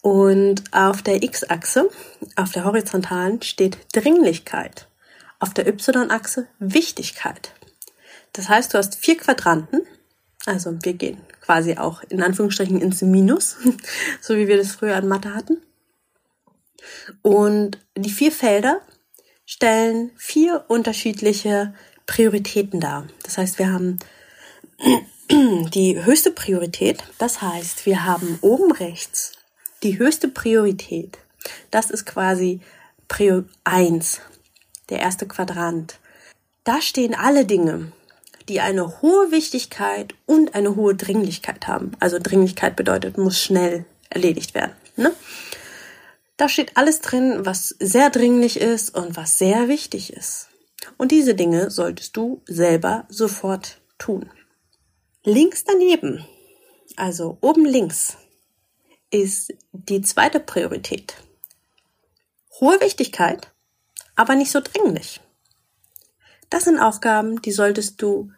Und 0.00 0.64
auf 0.72 1.02
der 1.02 1.22
X-Achse, 1.22 1.88
auf 2.36 2.52
der 2.52 2.64
horizontalen, 2.64 3.40
steht 3.42 3.78
Dringlichkeit. 3.94 4.88
Auf 5.38 5.54
der 5.54 5.66
Y-Achse 5.66 6.46
Wichtigkeit. 6.58 7.52
Das 8.32 8.48
heißt, 8.48 8.72
du 8.72 8.78
hast 8.78 8.96
vier 8.96 9.16
Quadranten. 9.16 9.82
Also 10.46 10.76
wir 10.82 10.94
gehen 10.94 11.20
quasi 11.40 11.76
auch 11.76 12.02
in 12.08 12.22
Anführungsstrichen 12.22 12.80
ins 12.80 13.02
Minus, 13.02 13.56
so 14.20 14.36
wie 14.36 14.48
wir 14.48 14.56
das 14.56 14.72
früher 14.72 14.96
an 14.96 15.08
Mathe 15.08 15.34
hatten. 15.34 15.58
Und 17.22 17.78
die 17.96 18.10
vier 18.10 18.32
Felder 18.32 18.80
stellen 19.44 20.10
vier 20.16 20.64
unterschiedliche 20.68 21.74
Prioritäten 22.06 22.80
dar. 22.80 23.06
Das 23.22 23.38
heißt, 23.38 23.58
wir 23.58 23.72
haben 23.72 23.98
die 25.30 26.04
höchste 26.04 26.32
Priorität. 26.32 27.02
Das 27.18 27.42
heißt, 27.42 27.86
wir 27.86 28.04
haben 28.04 28.38
oben 28.40 28.72
rechts 28.72 29.32
die 29.82 29.98
höchste 29.98 30.28
Priorität, 30.28 31.18
das 31.70 31.90
ist 31.90 32.06
quasi 32.06 32.60
Prio 33.08 33.44
1, 33.64 34.20
der 34.88 35.00
erste 35.00 35.26
Quadrant. 35.26 35.98
Da 36.64 36.80
stehen 36.80 37.14
alle 37.14 37.44
Dinge, 37.44 37.92
die 38.48 38.60
eine 38.60 39.02
hohe 39.02 39.30
Wichtigkeit 39.30 40.14
und 40.26 40.54
eine 40.54 40.76
hohe 40.76 40.94
Dringlichkeit 40.94 41.66
haben. 41.66 41.92
Also 42.00 42.18
Dringlichkeit 42.20 42.76
bedeutet, 42.76 43.18
muss 43.18 43.40
schnell 43.40 43.84
erledigt 44.10 44.54
werden. 44.54 44.72
Ne? 44.96 45.12
Da 46.36 46.48
steht 46.48 46.76
alles 46.76 47.00
drin, 47.00 47.44
was 47.44 47.74
sehr 47.78 48.10
dringlich 48.10 48.60
ist 48.60 48.94
und 48.94 49.16
was 49.16 49.38
sehr 49.38 49.68
wichtig 49.68 50.12
ist. 50.12 50.48
Und 50.98 51.12
diese 51.12 51.34
Dinge 51.34 51.70
solltest 51.70 52.16
du 52.16 52.42
selber 52.46 53.06
sofort 53.08 53.80
tun. 53.98 54.30
Links 55.24 55.64
daneben, 55.64 56.26
also 56.96 57.38
oben 57.40 57.64
links, 57.64 58.16
ist 59.12 59.52
die 59.72 60.02
zweite 60.02 60.40
Priorität. 60.40 61.14
Hohe 62.60 62.80
Wichtigkeit, 62.80 63.52
aber 64.16 64.34
nicht 64.34 64.50
so 64.50 64.60
dringlich. 64.60 65.20
Das 66.50 66.64
sind 66.64 66.80
Aufgaben, 66.80 67.40
die 67.42 67.52
solltest 67.52 68.02
du 68.02 68.32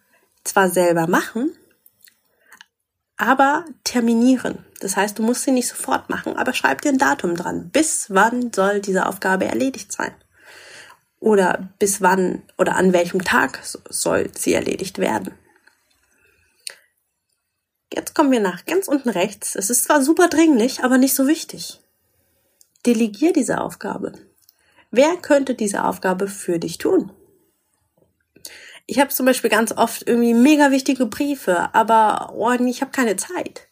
zwar 0.45 0.69
selber 0.69 1.07
machen, 1.07 1.57
aber 3.17 3.65
terminieren. 3.85 4.65
Das 4.81 4.97
heißt, 4.97 5.19
du 5.19 5.23
musst 5.23 5.45
sie 5.45 5.53
nicht 5.53 5.69
sofort 5.69 6.11
machen, 6.11 6.37
aber 6.37 6.53
schreib 6.53 6.83
dir 6.83 6.91
ein 6.91 6.99
Datum 6.99 7.37
dran. 7.37 7.71
Bis 7.71 8.07
wann 8.11 8.53
soll 8.53 8.81
diese 8.81 9.07
Aufgabe 9.07 9.47
erledigt 9.47 9.93
sein? 9.93 10.15
Oder 11.21 11.71
bis 11.79 12.03
wann 12.03 12.43
oder 12.59 12.77
an 12.77 12.93
welchem 12.93 13.25
Tag 13.25 13.61
soll 13.63 14.31
sie 14.37 14.53
erledigt 14.53 14.99
werden? 14.99 15.35
Jetzt 17.95 18.15
kommen 18.15 18.33
wir 18.33 18.41
nach 18.41 18.65
ganz 18.65 18.89
unten 18.89 19.09
rechts. 19.09 19.55
Es 19.55 19.71
ist 19.71 19.85
zwar 19.85 20.03
super 20.03 20.29
dringlich, 20.29 20.83
aber 20.83 20.99
nicht 20.99 21.15
so 21.15 21.29
wichtig. 21.29 21.81
Delegier 22.87 23.33
diese 23.33 23.61
Aufgabe. 23.61 24.13
Wer 24.91 25.17
könnte 25.17 25.55
diese 25.55 25.85
Aufgabe 25.85 26.27
für 26.27 26.59
dich 26.59 26.79
tun? 26.79 27.13
Ich 28.87 28.99
habe 28.99 29.11
zum 29.11 29.27
Beispiel 29.27 29.49
ganz 29.49 29.73
oft 29.73 30.07
irgendwie 30.07 30.35
mega 30.35 30.73
wichtige 30.73 31.07
Briefe, 31.07 31.73
aber 31.73 32.33
oh, 32.35 32.51
ich 32.53 32.81
habe 32.81 32.91
keine 32.91 33.17
Zeit. 33.17 33.69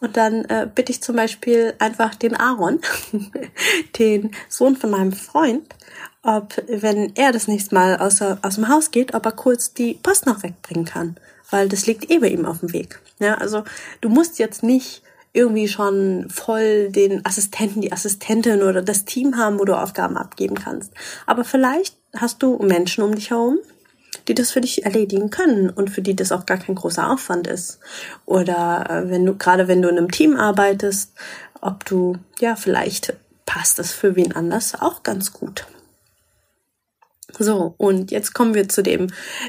Und 0.00 0.16
dann 0.16 0.44
äh, 0.46 0.68
bitte 0.72 0.92
ich 0.92 1.02
zum 1.02 1.16
Beispiel 1.16 1.74
einfach 1.78 2.14
den 2.14 2.36
Aaron, 2.36 2.80
den 3.98 4.32
Sohn 4.48 4.76
von 4.76 4.90
meinem 4.90 5.12
Freund, 5.12 5.74
ob, 6.22 6.62
wenn 6.68 7.14
er 7.16 7.32
das 7.32 7.48
nächste 7.48 7.74
Mal 7.74 7.96
aus, 7.96 8.20
aus 8.20 8.56
dem 8.56 8.68
Haus 8.68 8.90
geht, 8.90 9.14
ob 9.14 9.24
er 9.24 9.32
kurz 9.32 9.72
die 9.72 9.94
Post 9.94 10.26
noch 10.26 10.42
wegbringen 10.42 10.84
kann. 10.84 11.16
Weil 11.52 11.68
das 11.68 11.86
liegt 11.86 12.10
eh 12.10 12.18
bei 12.18 12.28
ihm 12.28 12.46
auf 12.46 12.60
dem 12.60 12.72
Weg. 12.72 13.00
Ja, 13.20 13.34
also 13.34 13.62
du 14.00 14.08
musst 14.08 14.38
jetzt 14.38 14.62
nicht 14.62 15.02
irgendwie 15.34 15.68
schon 15.68 16.28
voll 16.30 16.90
den 16.90 17.24
Assistenten, 17.24 17.82
die 17.82 17.92
Assistentin 17.92 18.62
oder 18.62 18.82
das 18.82 19.04
Team 19.04 19.36
haben, 19.36 19.58
wo 19.58 19.64
du 19.64 19.78
Aufgaben 19.78 20.16
abgeben 20.16 20.56
kannst. 20.56 20.92
Aber 21.26 21.44
vielleicht 21.44 21.96
hast 22.16 22.42
du 22.42 22.58
Menschen 22.58 23.04
um 23.04 23.14
dich 23.14 23.30
herum, 23.30 23.58
die 24.28 24.34
das 24.34 24.50
für 24.50 24.60
dich 24.62 24.84
erledigen 24.84 25.30
können 25.30 25.68
und 25.70 25.90
für 25.90 26.02
die 26.02 26.16
das 26.16 26.32
auch 26.32 26.46
gar 26.46 26.58
kein 26.58 26.74
großer 26.74 27.10
Aufwand 27.10 27.46
ist. 27.46 27.80
Oder 28.24 28.86
äh, 28.88 29.10
wenn 29.10 29.24
du, 29.24 29.36
gerade 29.36 29.68
wenn 29.68 29.82
du 29.82 29.88
in 29.88 29.98
einem 29.98 30.10
Team 30.10 30.36
arbeitest, 30.36 31.12
ob 31.60 31.84
du, 31.84 32.16
ja, 32.40 32.56
vielleicht 32.56 33.14
passt 33.46 33.78
das 33.78 33.92
für 33.92 34.16
wen 34.16 34.32
anders 34.32 34.80
auch 34.80 35.02
ganz 35.02 35.32
gut. 35.32 35.66
So, 37.42 37.74
und 37.76 38.12
jetzt 38.12 38.34
kommen 38.34 38.54
wir 38.54 38.68
zu 38.68 38.84
dem 38.84 39.08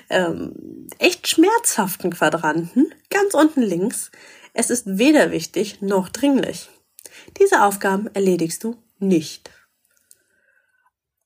ähm, 0.10 0.88
echt 0.98 1.28
schmerzhaften 1.28 2.10
Quadranten, 2.10 2.92
ganz 3.12 3.36
unten 3.36 3.62
links. 3.62 4.10
Es 4.56 4.72
ist 4.72 4.98
weder 4.98 5.30
wichtig 5.30 5.80
noch 5.82 6.10
dringlich. 6.10 6.70
Diese 7.40 7.64
Aufgaben 7.64 8.10
erledigst 8.16 8.64
du 8.64 8.78
nicht. 8.98 9.52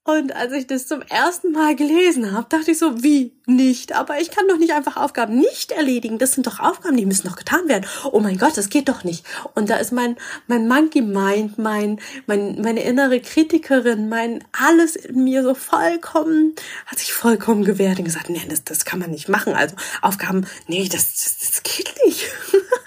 Und 0.07 0.33
als 0.33 0.53
ich 0.53 0.67
das 0.67 0.87
zum 0.87 1.01
ersten 1.01 1.51
Mal 1.51 1.75
gelesen 1.75 2.31
habe, 2.31 2.47
dachte 2.47 2.71
ich 2.71 2.77
so, 2.77 3.03
wie 3.03 3.33
nicht? 3.45 3.93
Aber 3.93 4.21
ich 4.21 4.31
kann 4.31 4.47
doch 4.47 4.57
nicht 4.57 4.71
einfach 4.71 4.95
Aufgaben 4.95 5.37
nicht 5.37 5.73
erledigen. 5.73 6.17
Das 6.17 6.31
sind 6.31 6.47
doch 6.47 6.61
Aufgaben, 6.61 6.95
die 6.95 7.05
müssen 7.05 7.27
doch 7.27 7.35
getan 7.35 7.67
werden. 7.67 7.85
Oh 8.13 8.21
mein 8.21 8.37
Gott, 8.37 8.55
das 8.55 8.69
geht 8.69 8.87
doch 8.87 9.03
nicht. 9.03 9.25
Und 9.53 9.69
da 9.69 9.75
ist 9.75 9.91
mein, 9.91 10.15
mein 10.47 10.65
Monkey 10.65 11.01
Mind, 11.01 11.57
mein, 11.57 11.99
mein, 12.25 12.61
meine 12.61 12.83
innere 12.83 13.19
Kritikerin, 13.19 14.07
mein 14.07 14.45
alles 14.53 14.95
in 14.95 15.25
mir 15.25 15.43
so 15.43 15.53
vollkommen, 15.53 16.55
hat 16.85 16.99
sich 16.99 17.11
vollkommen 17.11 17.65
gewehrt 17.65 17.99
und 17.99 18.05
gesagt, 18.05 18.29
nee, 18.29 18.41
das, 18.47 18.63
das 18.63 18.85
kann 18.85 18.99
man 18.99 19.11
nicht 19.11 19.27
machen. 19.27 19.55
Also 19.55 19.75
Aufgaben, 20.01 20.47
nee, 20.67 20.87
das, 20.87 21.15
das, 21.15 21.37
das 21.39 21.63
geht 21.63 21.93
nicht. 22.05 22.25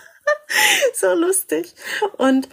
so 0.94 1.12
lustig. 1.12 1.74
Und 2.16 2.48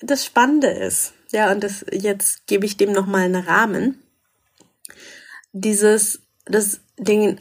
das 0.00 0.24
Spannende 0.24 0.70
ist, 0.70 1.12
ja, 1.34 1.52
und 1.52 1.62
das, 1.62 1.84
jetzt 1.92 2.46
gebe 2.46 2.64
ich 2.64 2.76
dem 2.76 2.92
nochmal 2.92 3.24
einen 3.24 3.44
Rahmen. 3.44 4.02
Dieses, 5.52 6.20
das 6.46 6.80
Ding, 6.98 7.40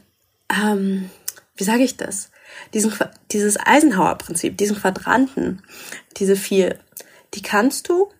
ähm, 0.49 1.09
wie 1.55 1.63
sage 1.63 1.83
ich 1.83 1.95
das? 1.97 2.29
Diesen, 2.73 2.93
dieses 3.31 3.57
Eisenhower-Prinzip, 3.57 4.57
diesen 4.57 4.77
Quadranten, 4.77 5.63
diese 6.17 6.35
vier, 6.35 6.77
die 7.33 7.41
kannst 7.41 7.89
du 7.89 8.11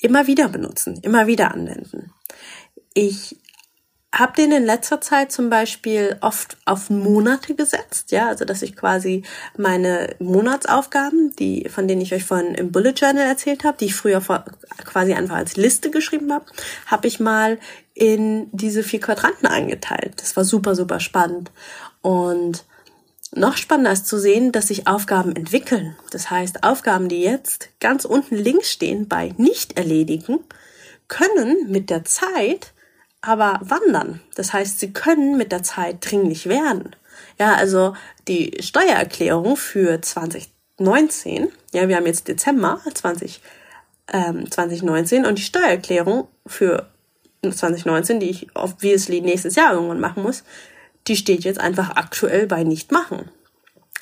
immer 0.00 0.26
wieder 0.26 0.48
benutzen, 0.48 0.98
immer 1.02 1.26
wieder 1.26 1.52
anwenden. 1.52 2.12
Ich 2.94 3.36
habe 4.18 4.32
den 4.36 4.52
in 4.52 4.64
letzter 4.64 5.00
Zeit 5.00 5.30
zum 5.32 5.50
Beispiel 5.50 6.16
oft 6.20 6.56
auf 6.64 6.90
Monate 6.90 7.54
gesetzt, 7.54 8.10
ja, 8.10 8.28
also 8.28 8.44
dass 8.44 8.62
ich 8.62 8.76
quasi 8.76 9.22
meine 9.56 10.14
Monatsaufgaben, 10.18 11.34
die 11.36 11.68
von 11.68 11.86
denen 11.86 12.00
ich 12.00 12.14
euch 12.14 12.24
vorhin 12.24 12.54
im 12.54 12.72
Bullet 12.72 12.92
Journal 12.92 13.26
erzählt 13.26 13.64
habe, 13.64 13.78
die 13.78 13.86
ich 13.86 13.94
früher 13.94 14.20
quasi 14.84 15.14
einfach 15.14 15.36
als 15.36 15.56
Liste 15.56 15.90
geschrieben 15.90 16.32
habe, 16.32 16.46
habe 16.86 17.06
ich 17.06 17.20
mal 17.20 17.58
in 17.94 18.48
diese 18.52 18.82
vier 18.82 19.00
Quadranten 19.00 19.46
eingeteilt. 19.46 20.14
Das 20.16 20.36
war 20.36 20.44
super 20.44 20.74
super 20.74 21.00
spannend 21.00 21.50
und 22.02 22.64
noch 23.34 23.56
spannender 23.56 23.92
ist 23.92 24.06
zu 24.06 24.18
sehen, 24.18 24.52
dass 24.52 24.68
sich 24.68 24.86
Aufgaben 24.86 25.36
entwickeln. 25.36 25.96
Das 26.10 26.30
heißt, 26.30 26.64
Aufgaben, 26.64 27.08
die 27.08 27.20
jetzt 27.20 27.68
ganz 27.78 28.04
unten 28.06 28.36
links 28.36 28.72
stehen 28.72 29.06
bei 29.06 29.34
nicht 29.36 29.76
erledigen, 29.76 30.40
können 31.08 31.70
mit 31.70 31.90
der 31.90 32.04
Zeit 32.04 32.72
aber 33.20 33.60
wandern. 33.62 34.20
Das 34.34 34.52
heißt, 34.52 34.80
sie 34.80 34.92
können 34.92 35.36
mit 35.36 35.52
der 35.52 35.62
Zeit 35.62 35.98
dringlich 36.00 36.48
werden. 36.48 36.94
Ja, 37.38 37.54
also 37.54 37.94
die 38.28 38.56
Steuererklärung 38.60 39.56
für 39.56 40.00
2019, 40.00 41.48
ja, 41.72 41.88
wir 41.88 41.96
haben 41.96 42.06
jetzt 42.06 42.28
Dezember 42.28 42.80
20, 42.92 43.40
ähm, 44.12 44.50
2019 44.50 45.26
und 45.26 45.38
die 45.38 45.42
Steuererklärung 45.42 46.28
für 46.46 46.88
2019, 47.42 48.20
die 48.20 48.30
ich 48.30 48.48
obviously 48.54 49.20
nächstes 49.20 49.54
Jahr 49.54 49.72
irgendwann 49.72 50.00
machen 50.00 50.22
muss, 50.22 50.44
die 51.06 51.16
steht 51.16 51.44
jetzt 51.44 51.60
einfach 51.60 51.96
aktuell 51.96 52.46
bei 52.46 52.64
nicht 52.64 52.92
machen. 52.92 53.30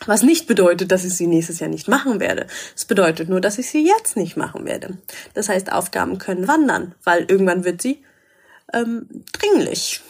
Was 0.05 0.23
nicht 0.23 0.47
bedeutet, 0.47 0.93
dass 0.93 1.05
ich 1.05 1.15
sie 1.15 1.27
nächstes 1.27 1.59
Jahr 1.59 1.71
nicht 1.71 1.89
machen 1.89 2.21
werde. 2.21 2.47
Es 2.75 2.85
bedeutet 2.85 3.31
nur, 3.31 3.41
dass 3.41 3.59
ich 3.59 3.71
sie 3.71 3.87
jetzt 3.87 4.17
nicht 4.17 4.37
machen 4.37 4.67
werde. 4.67 4.99
Das 5.33 5.49
heißt, 5.49 5.73
Aufgaben 5.73 6.19
können 6.19 6.49
wandern, 6.49 6.95
weil 7.03 7.25
irgendwann 7.29 7.65
wird 7.65 7.81
sie 7.81 8.03
ähm, 8.73 9.09
dringlich. 9.33 10.03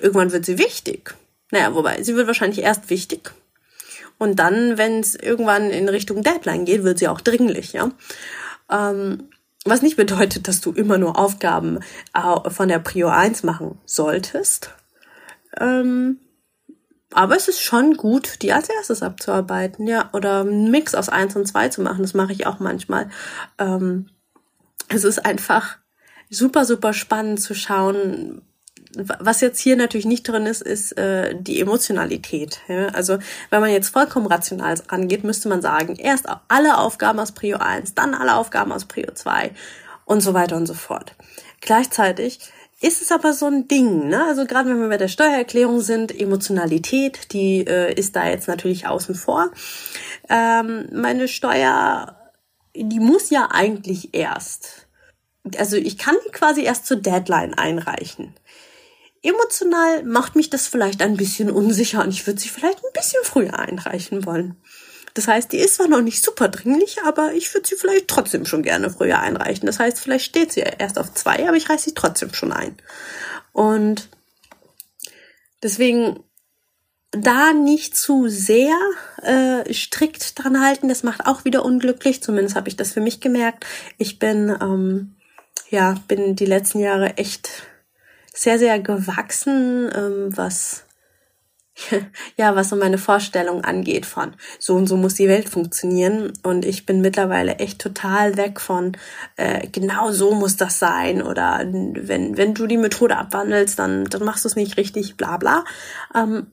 Irgendwann 0.00 0.32
wird 0.32 0.44
sie 0.44 0.58
wichtig. 0.58 1.14
Naja, 1.50 1.74
wobei, 1.74 2.02
sie 2.02 2.16
wird 2.16 2.26
wahrscheinlich 2.26 2.60
erst 2.60 2.90
wichtig. 2.90 3.32
Und 4.18 4.38
dann, 4.38 4.78
wenn 4.78 5.00
es 5.00 5.14
irgendwann 5.14 5.70
in 5.70 5.88
Richtung 5.88 6.22
Deadline 6.22 6.64
geht, 6.64 6.84
wird 6.84 6.98
sie 6.98 7.08
auch 7.08 7.20
dringlich, 7.20 7.72
ja. 7.72 7.90
Ähm, 8.70 9.28
was 9.64 9.82
nicht 9.82 9.96
bedeutet, 9.96 10.46
dass 10.46 10.60
du 10.60 10.72
immer 10.72 10.98
nur 10.98 11.18
Aufgaben 11.18 11.80
von 12.48 12.68
der 12.68 12.78
Prio 12.80 13.08
1 13.08 13.44
machen 13.44 13.78
solltest. 13.86 14.70
Ähm, 15.58 16.18
aber 17.12 17.36
es 17.36 17.48
ist 17.48 17.60
schon 17.60 17.96
gut, 17.96 18.42
die 18.42 18.52
als 18.52 18.68
erstes 18.68 19.02
abzuarbeiten, 19.02 19.86
ja. 19.86 20.10
Oder 20.12 20.40
einen 20.40 20.70
Mix 20.70 20.94
aus 20.94 21.08
1 21.08 21.36
und 21.36 21.46
2 21.46 21.68
zu 21.68 21.80
machen. 21.80 22.02
Das 22.02 22.14
mache 22.14 22.32
ich 22.32 22.46
auch 22.46 22.58
manchmal. 22.58 23.08
Ähm, 23.58 24.08
es 24.88 25.04
ist 25.04 25.24
einfach 25.24 25.78
super, 26.36 26.64
super 26.64 26.92
spannend 26.92 27.40
zu 27.40 27.54
schauen. 27.54 28.42
Was 28.96 29.40
jetzt 29.40 29.58
hier 29.58 29.76
natürlich 29.76 30.06
nicht 30.06 30.28
drin 30.28 30.46
ist, 30.46 30.62
ist 30.62 30.96
äh, 30.96 31.34
die 31.36 31.60
Emotionalität. 31.60 32.60
Ja? 32.68 32.88
Also 32.88 33.18
wenn 33.50 33.60
man 33.60 33.70
jetzt 33.70 33.88
vollkommen 33.88 34.26
rational 34.26 34.74
rangeht, 34.88 35.24
müsste 35.24 35.48
man 35.48 35.62
sagen, 35.62 35.96
erst 35.96 36.26
alle 36.48 36.78
Aufgaben 36.78 37.18
aus 37.18 37.32
Prio 37.32 37.58
1, 37.58 37.94
dann 37.94 38.14
alle 38.14 38.36
Aufgaben 38.36 38.70
aus 38.70 38.84
Prio 38.84 39.10
2 39.12 39.50
und 40.04 40.20
so 40.20 40.32
weiter 40.34 40.56
und 40.56 40.66
so 40.66 40.74
fort. 40.74 41.16
Gleichzeitig 41.60 42.38
ist 42.80 43.00
es 43.00 43.10
aber 43.10 43.32
so 43.32 43.46
ein 43.46 43.66
Ding, 43.66 44.08
ne? 44.08 44.24
Also 44.26 44.44
gerade 44.44 44.68
wenn 44.68 44.80
wir 44.80 44.88
bei 44.88 44.98
der 44.98 45.08
Steuererklärung 45.08 45.80
sind, 45.80 46.18
Emotionalität, 46.18 47.32
die 47.32 47.66
äh, 47.66 47.94
ist 47.94 48.14
da 48.14 48.28
jetzt 48.28 48.46
natürlich 48.46 48.86
außen 48.86 49.14
vor. 49.14 49.50
Ähm, 50.28 50.88
meine 50.92 51.26
Steuer, 51.26 52.16
die 52.76 53.00
muss 53.00 53.30
ja 53.30 53.48
eigentlich 53.50 54.10
erst 54.12 54.83
also 55.58 55.76
ich 55.76 55.98
kann 55.98 56.16
die 56.26 56.30
quasi 56.30 56.62
erst 56.62 56.86
zur 56.86 56.96
Deadline 56.96 57.54
einreichen. 57.54 58.34
Emotional 59.22 60.02
macht 60.04 60.36
mich 60.36 60.50
das 60.50 60.66
vielleicht 60.66 61.00
ein 61.00 61.16
bisschen 61.16 61.50
unsicher 61.50 62.02
und 62.02 62.10
ich 62.10 62.26
würde 62.26 62.40
sie 62.40 62.48
vielleicht 62.48 62.78
ein 62.78 62.92
bisschen 62.92 63.22
früher 63.24 63.58
einreichen 63.58 64.26
wollen. 64.26 64.56
Das 65.14 65.28
heißt, 65.28 65.52
die 65.52 65.58
ist 65.58 65.76
zwar 65.76 65.88
noch 65.88 66.02
nicht 66.02 66.24
super 66.24 66.48
dringlich, 66.48 66.98
aber 67.04 67.32
ich 67.34 67.52
würde 67.54 67.66
sie 67.66 67.76
vielleicht 67.76 68.08
trotzdem 68.08 68.44
schon 68.46 68.62
gerne 68.62 68.90
früher 68.90 69.20
einreichen. 69.20 69.66
Das 69.66 69.78
heißt, 69.78 70.00
vielleicht 70.00 70.26
steht 70.26 70.52
sie 70.52 70.60
erst 70.60 70.98
auf 70.98 71.14
zwei, 71.14 71.46
aber 71.46 71.56
ich 71.56 71.70
reiche 71.70 71.84
sie 71.84 71.94
trotzdem 71.94 72.34
schon 72.34 72.52
ein. 72.52 72.76
Und 73.52 74.08
deswegen 75.62 76.20
da 77.12 77.52
nicht 77.52 77.96
zu 77.96 78.28
sehr 78.28 78.76
äh, 79.22 79.72
strikt 79.72 80.36
dran 80.36 80.60
halten, 80.60 80.88
das 80.88 81.04
macht 81.04 81.26
auch 81.26 81.44
wieder 81.44 81.64
unglücklich. 81.64 82.20
Zumindest 82.22 82.56
habe 82.56 82.68
ich 82.68 82.76
das 82.76 82.92
für 82.92 83.00
mich 83.00 83.20
gemerkt. 83.20 83.64
Ich 83.98 84.18
bin 84.18 84.48
ähm, 84.60 85.14
ja, 85.74 85.96
bin 86.06 86.36
die 86.36 86.46
letzten 86.46 86.78
Jahre 86.78 87.16
echt 87.16 87.66
sehr, 88.32 88.60
sehr 88.60 88.78
gewachsen, 88.78 89.90
ähm, 89.92 90.36
was 90.36 90.84
ja, 92.36 92.54
was 92.54 92.68
so 92.68 92.76
meine 92.76 92.98
Vorstellung 92.98 93.64
angeht 93.64 94.06
von 94.06 94.34
so 94.60 94.76
und 94.76 94.86
so 94.86 94.96
muss 94.96 95.14
die 95.14 95.28
Welt 95.28 95.48
funktionieren. 95.48 96.32
Und 96.44 96.64
ich 96.64 96.86
bin 96.86 97.00
mittlerweile 97.00 97.56
echt 97.56 97.80
total 97.80 98.36
weg 98.36 98.60
von 98.60 98.96
äh, 99.36 99.66
genau 99.66 100.12
so 100.12 100.32
muss 100.32 100.56
das 100.56 100.78
sein 100.78 101.20
oder 101.20 101.64
wenn, 101.64 102.36
wenn 102.36 102.54
du 102.54 102.68
die 102.68 102.76
Methode 102.76 103.16
abwandelst, 103.16 103.76
dann, 103.76 104.04
dann 104.04 104.24
machst 104.24 104.44
du 104.44 104.48
es 104.48 104.54
nicht 104.54 104.76
richtig, 104.76 105.16
bla 105.16 105.36
bla. 105.36 105.64
Ähm, 106.14 106.46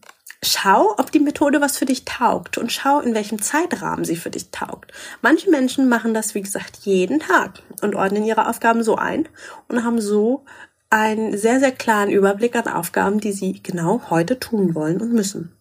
schau, 0.44 0.96
ob 0.98 1.12
die 1.12 1.20
Methode 1.20 1.62
was 1.62 1.78
für 1.78 1.86
dich 1.86 2.06
taugt 2.06 2.58
und 2.58 2.72
schau, 2.72 3.00
in 3.00 3.14
welchem 3.14 3.42
Zeitrahmen 3.42 4.06
sie 4.06 4.16
für 4.16 4.32
dich 4.32 4.50
taugt. 4.50 4.92
Manche 5.22 5.50
Menschen 5.50 5.88
machen 5.88 6.14
das, 6.14 6.34
wie 6.34 6.42
gesagt, 6.42 6.78
jeden 6.82 7.20
Tag 7.20 7.62
und 7.82 7.96
ordnen 7.96 8.24
ihre 8.24 8.48
Aufgaben 8.48 8.84
so 8.84 8.96
ein 8.96 9.28
und 9.68 9.84
haben 9.84 10.02
so 10.02 10.46
einen 10.90 11.38
sehr, 11.38 11.60
sehr 11.60 11.72
klaren 11.72 12.10
Überblick 12.10 12.56
an 12.56 12.68
Aufgaben, 12.68 13.20
die 13.20 13.32
sie 13.32 13.62
genau 13.64 14.10
heute 14.10 14.40
tun 14.40 14.76
wollen 14.76 15.00
und 15.02 15.14
müssen. 15.14 15.56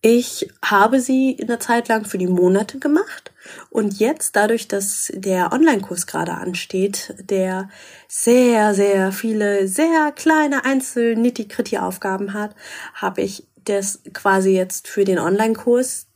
Ich 0.00 0.48
habe 0.64 1.00
sie 1.00 1.32
in 1.32 1.48
der 1.48 1.58
Zeit 1.58 1.88
lang 1.88 2.04
für 2.04 2.18
die 2.18 2.28
Monate 2.28 2.78
gemacht 2.78 3.32
und 3.68 3.98
jetzt 3.98 4.36
dadurch, 4.36 4.68
dass 4.68 5.10
der 5.12 5.52
Online-Kurs 5.52 6.06
gerade 6.06 6.34
ansteht, 6.34 7.14
der 7.18 7.68
sehr, 8.06 8.74
sehr 8.74 9.10
viele, 9.10 9.66
sehr 9.66 10.12
kleine 10.12 10.64
einzel 10.64 11.16
nitty 11.16 11.48
Aufgaben 11.78 12.32
hat, 12.32 12.54
habe 12.94 13.22
ich 13.22 13.47
das 13.68 14.00
quasi 14.12 14.50
jetzt 14.50 14.88
für 14.88 15.04
den 15.04 15.18
Online-Kurs 15.18 16.08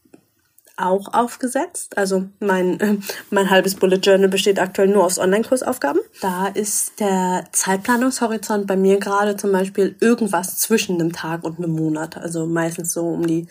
auch 0.76 1.12
aufgesetzt. 1.12 1.96
Also 1.96 2.28
mein, 2.40 3.02
mein 3.30 3.50
halbes 3.50 3.74
Bullet 3.74 3.98
Journal 3.98 4.28
besteht 4.28 4.58
aktuell 4.58 4.88
nur 4.88 5.04
aus 5.04 5.18
Online-Kursaufgaben. 5.18 6.00
Da 6.20 6.48
ist 6.48 7.00
der 7.00 7.44
Zeitplanungshorizont 7.52 8.66
bei 8.66 8.76
mir 8.76 8.98
gerade 8.98 9.36
zum 9.36 9.52
Beispiel 9.52 9.96
irgendwas 10.00 10.58
zwischen 10.58 11.00
einem 11.00 11.12
Tag 11.12 11.44
und 11.44 11.58
einem 11.58 11.72
Monat. 11.72 12.16
Also 12.16 12.46
meistens 12.46 12.92
so 12.92 13.06
um 13.08 13.26
die 13.26 13.46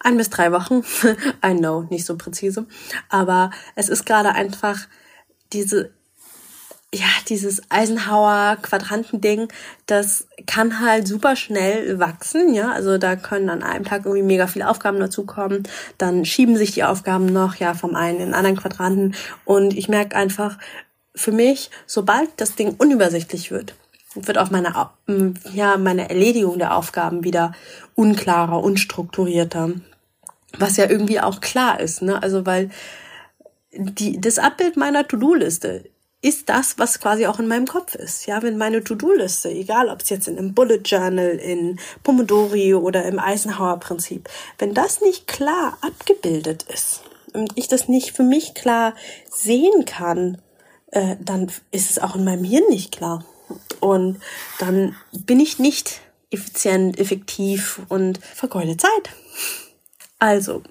ein 0.00 0.16
bis 0.16 0.30
drei 0.30 0.52
Wochen. 0.52 0.82
I 1.44 1.54
know, 1.54 1.82
nicht 1.90 2.06
so 2.06 2.16
präzise. 2.16 2.66
Aber 3.08 3.50
es 3.76 3.88
ist 3.88 4.04
gerade 4.04 4.30
einfach 4.30 4.86
diese 5.52 5.90
ja, 6.94 7.06
dieses 7.28 7.62
Eisenhower 7.70 8.56
Quadrantending, 8.62 9.48
das 9.86 10.28
kann 10.46 10.80
halt 10.80 11.08
super 11.08 11.34
schnell 11.34 11.98
wachsen, 11.98 12.54
ja. 12.54 12.70
Also 12.70 12.98
da 12.98 13.16
können 13.16 13.50
an 13.50 13.62
einem 13.62 13.84
Tag 13.84 14.06
irgendwie 14.06 14.22
mega 14.22 14.46
viele 14.46 14.68
Aufgaben 14.68 15.00
dazukommen. 15.00 15.64
Dann 15.98 16.24
schieben 16.24 16.56
sich 16.56 16.70
die 16.72 16.84
Aufgaben 16.84 17.26
noch, 17.26 17.56
ja, 17.56 17.74
vom 17.74 17.96
einen 17.96 18.20
in 18.20 18.26
den 18.26 18.34
anderen 18.34 18.56
Quadranten. 18.56 19.14
Und 19.44 19.76
ich 19.76 19.88
merke 19.88 20.16
einfach, 20.16 20.58
für 21.16 21.32
mich, 21.32 21.70
sobald 21.86 22.28
das 22.36 22.54
Ding 22.54 22.74
unübersichtlich 22.78 23.50
wird, 23.50 23.74
wird 24.14 24.38
auch 24.38 24.50
meine, 24.50 24.72
ja, 25.52 25.76
meine 25.76 26.08
Erledigung 26.08 26.58
der 26.58 26.76
Aufgaben 26.76 27.24
wieder 27.24 27.52
unklarer, 27.96 28.62
unstrukturierter. 28.62 29.72
Was 30.56 30.76
ja 30.76 30.88
irgendwie 30.88 31.20
auch 31.20 31.40
klar 31.40 31.80
ist, 31.80 32.02
ne? 32.02 32.22
Also 32.22 32.46
weil 32.46 32.70
die, 33.72 34.20
das 34.20 34.38
Abbild 34.38 34.76
meiner 34.76 35.08
To-Do-Liste 35.08 35.84
ist 36.24 36.48
das, 36.48 36.78
was 36.78 37.00
quasi 37.00 37.26
auch 37.26 37.38
in 37.38 37.48
meinem 37.48 37.66
Kopf 37.66 37.94
ist. 37.94 38.24
Ja, 38.24 38.42
wenn 38.42 38.56
meine 38.56 38.82
To-Do-Liste, 38.82 39.50
egal 39.50 39.90
ob 39.90 40.00
es 40.00 40.08
jetzt 40.08 40.26
in 40.26 40.38
einem 40.38 40.54
Bullet 40.54 40.80
Journal, 40.82 41.28
in 41.28 41.78
Pomodori 42.02 42.72
oder 42.72 43.04
im 43.04 43.18
Eisenhower 43.18 43.78
Prinzip, 43.78 44.30
wenn 44.58 44.72
das 44.72 45.02
nicht 45.02 45.26
klar 45.26 45.76
abgebildet 45.82 46.64
ist 46.72 47.02
und 47.34 47.52
ich 47.56 47.68
das 47.68 47.88
nicht 47.88 48.16
für 48.16 48.22
mich 48.22 48.54
klar 48.54 48.94
sehen 49.30 49.84
kann, 49.84 50.40
äh, 50.92 51.16
dann 51.20 51.52
ist 51.72 51.90
es 51.90 51.98
auch 51.98 52.16
in 52.16 52.24
meinem 52.24 52.44
Hirn 52.44 52.70
nicht 52.70 52.96
klar. 52.96 53.22
Und 53.80 54.18
dann 54.58 54.96
bin 55.12 55.40
ich 55.40 55.58
nicht 55.58 56.00
effizient, 56.30 56.98
effektiv 56.98 57.82
und 57.90 58.18
vergeude 58.24 58.78
Zeit. 58.78 59.10
Also, 60.18 60.62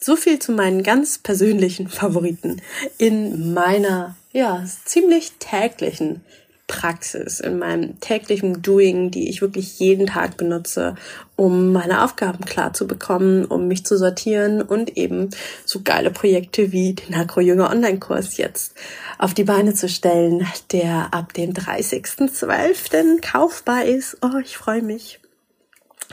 so 0.00 0.16
viel 0.16 0.40
zu 0.40 0.50
meinen 0.50 0.82
ganz 0.82 1.18
persönlichen 1.18 1.86
Favoriten 1.88 2.60
in 2.98 3.54
meiner 3.54 4.16
ja, 4.36 4.62
ziemlich 4.84 5.32
täglichen 5.38 6.20
Praxis, 6.66 7.40
in 7.40 7.58
meinem 7.58 8.00
täglichen 8.00 8.60
Doing, 8.60 9.10
die 9.10 9.30
ich 9.30 9.40
wirklich 9.40 9.78
jeden 9.78 10.08
Tag 10.08 10.36
benutze, 10.36 10.94
um 11.36 11.72
meine 11.72 12.04
Aufgaben 12.04 12.44
klar 12.44 12.74
zu 12.74 12.86
bekommen, 12.86 13.46
um 13.46 13.66
mich 13.66 13.86
zu 13.86 13.96
sortieren 13.96 14.60
und 14.60 14.98
eben 14.98 15.30
so 15.64 15.80
geile 15.82 16.10
Projekte 16.10 16.70
wie 16.70 16.92
den 16.92 17.14
Agro-Jünger 17.14 17.70
Online-Kurs 17.70 18.36
jetzt 18.36 18.74
auf 19.16 19.32
die 19.32 19.44
Beine 19.44 19.72
zu 19.72 19.88
stellen, 19.88 20.46
der 20.70 21.14
ab 21.14 21.32
dem 21.32 21.54
30.12. 21.54 23.22
kaufbar 23.22 23.86
ist. 23.86 24.18
Oh, 24.20 24.38
ich 24.44 24.58
freue 24.58 24.82
mich. 24.82 25.18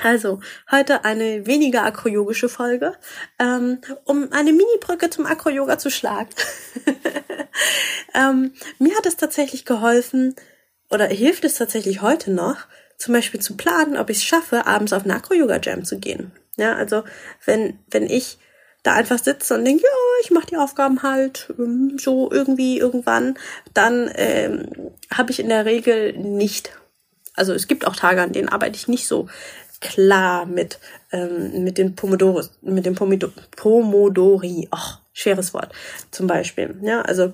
Also, 0.01 0.39
heute 0.71 1.05
eine 1.05 1.45
weniger 1.45 1.83
akroyogische 1.83 2.49
Folge, 2.49 2.93
ähm, 3.39 3.79
um 4.05 4.31
eine 4.31 4.51
Mini-Brücke 4.51 5.09
zum 5.09 5.25
Akro-Yoga 5.25 5.77
zu 5.77 5.91
schlagen. 5.91 6.29
ähm, 8.15 8.53
mir 8.79 8.95
hat 8.97 9.05
es 9.05 9.17
tatsächlich 9.17 9.65
geholfen, 9.65 10.35
oder 10.89 11.07
hilft 11.07 11.45
es 11.45 11.55
tatsächlich 11.55 12.01
heute 12.01 12.31
noch, 12.31 12.67
zum 12.97 13.13
Beispiel 13.13 13.39
zu 13.39 13.55
planen, 13.55 13.97
ob 13.97 14.09
ich 14.09 14.17
es 14.17 14.23
schaffe, 14.23 14.65
abends 14.65 14.93
auf 14.93 15.03
eine 15.03 15.15
Akro-Yoga-Jam 15.15 15.85
zu 15.85 15.99
gehen. 15.99 16.31
Ja, 16.57 16.75
also 16.75 17.03
wenn, 17.45 17.79
wenn 17.89 18.09
ich 18.09 18.37
da 18.83 18.93
einfach 18.93 19.19
sitze 19.19 19.55
und 19.55 19.65
denke, 19.65 19.83
ja, 19.83 19.89
ich 20.23 20.31
mache 20.31 20.47
die 20.47 20.57
Aufgaben 20.57 21.03
halt 21.03 21.53
ähm, 21.57 21.97
so 21.99 22.31
irgendwie 22.31 22.77
irgendwann, 22.77 23.37
dann 23.73 24.11
ähm, 24.15 24.91
habe 25.11 25.31
ich 25.31 25.39
in 25.39 25.49
der 25.49 25.65
Regel 25.65 26.13
nicht 26.13 26.73
also 27.35 27.53
es 27.53 27.67
gibt 27.67 27.85
auch 27.87 27.95
Tage, 27.95 28.21
an 28.21 28.31
denen 28.31 28.49
arbeite 28.49 28.75
ich 28.75 28.87
nicht 28.87 29.07
so 29.07 29.27
klar 29.83 30.45
mit, 30.45 30.79
ähm, 31.11 31.63
mit 31.63 31.77
den 31.77 31.95
Pomodoros, 31.95 32.51
mit 32.61 32.85
dem 32.85 32.95
Pomidor 32.95 33.31
Pomodori. 33.55 34.67
Ach, 34.71 34.99
schweres 35.13 35.53
Wort. 35.53 35.71
Zum 36.09 36.25
Beispiel. 36.25 36.75
Ja, 36.81 37.01
also 37.01 37.33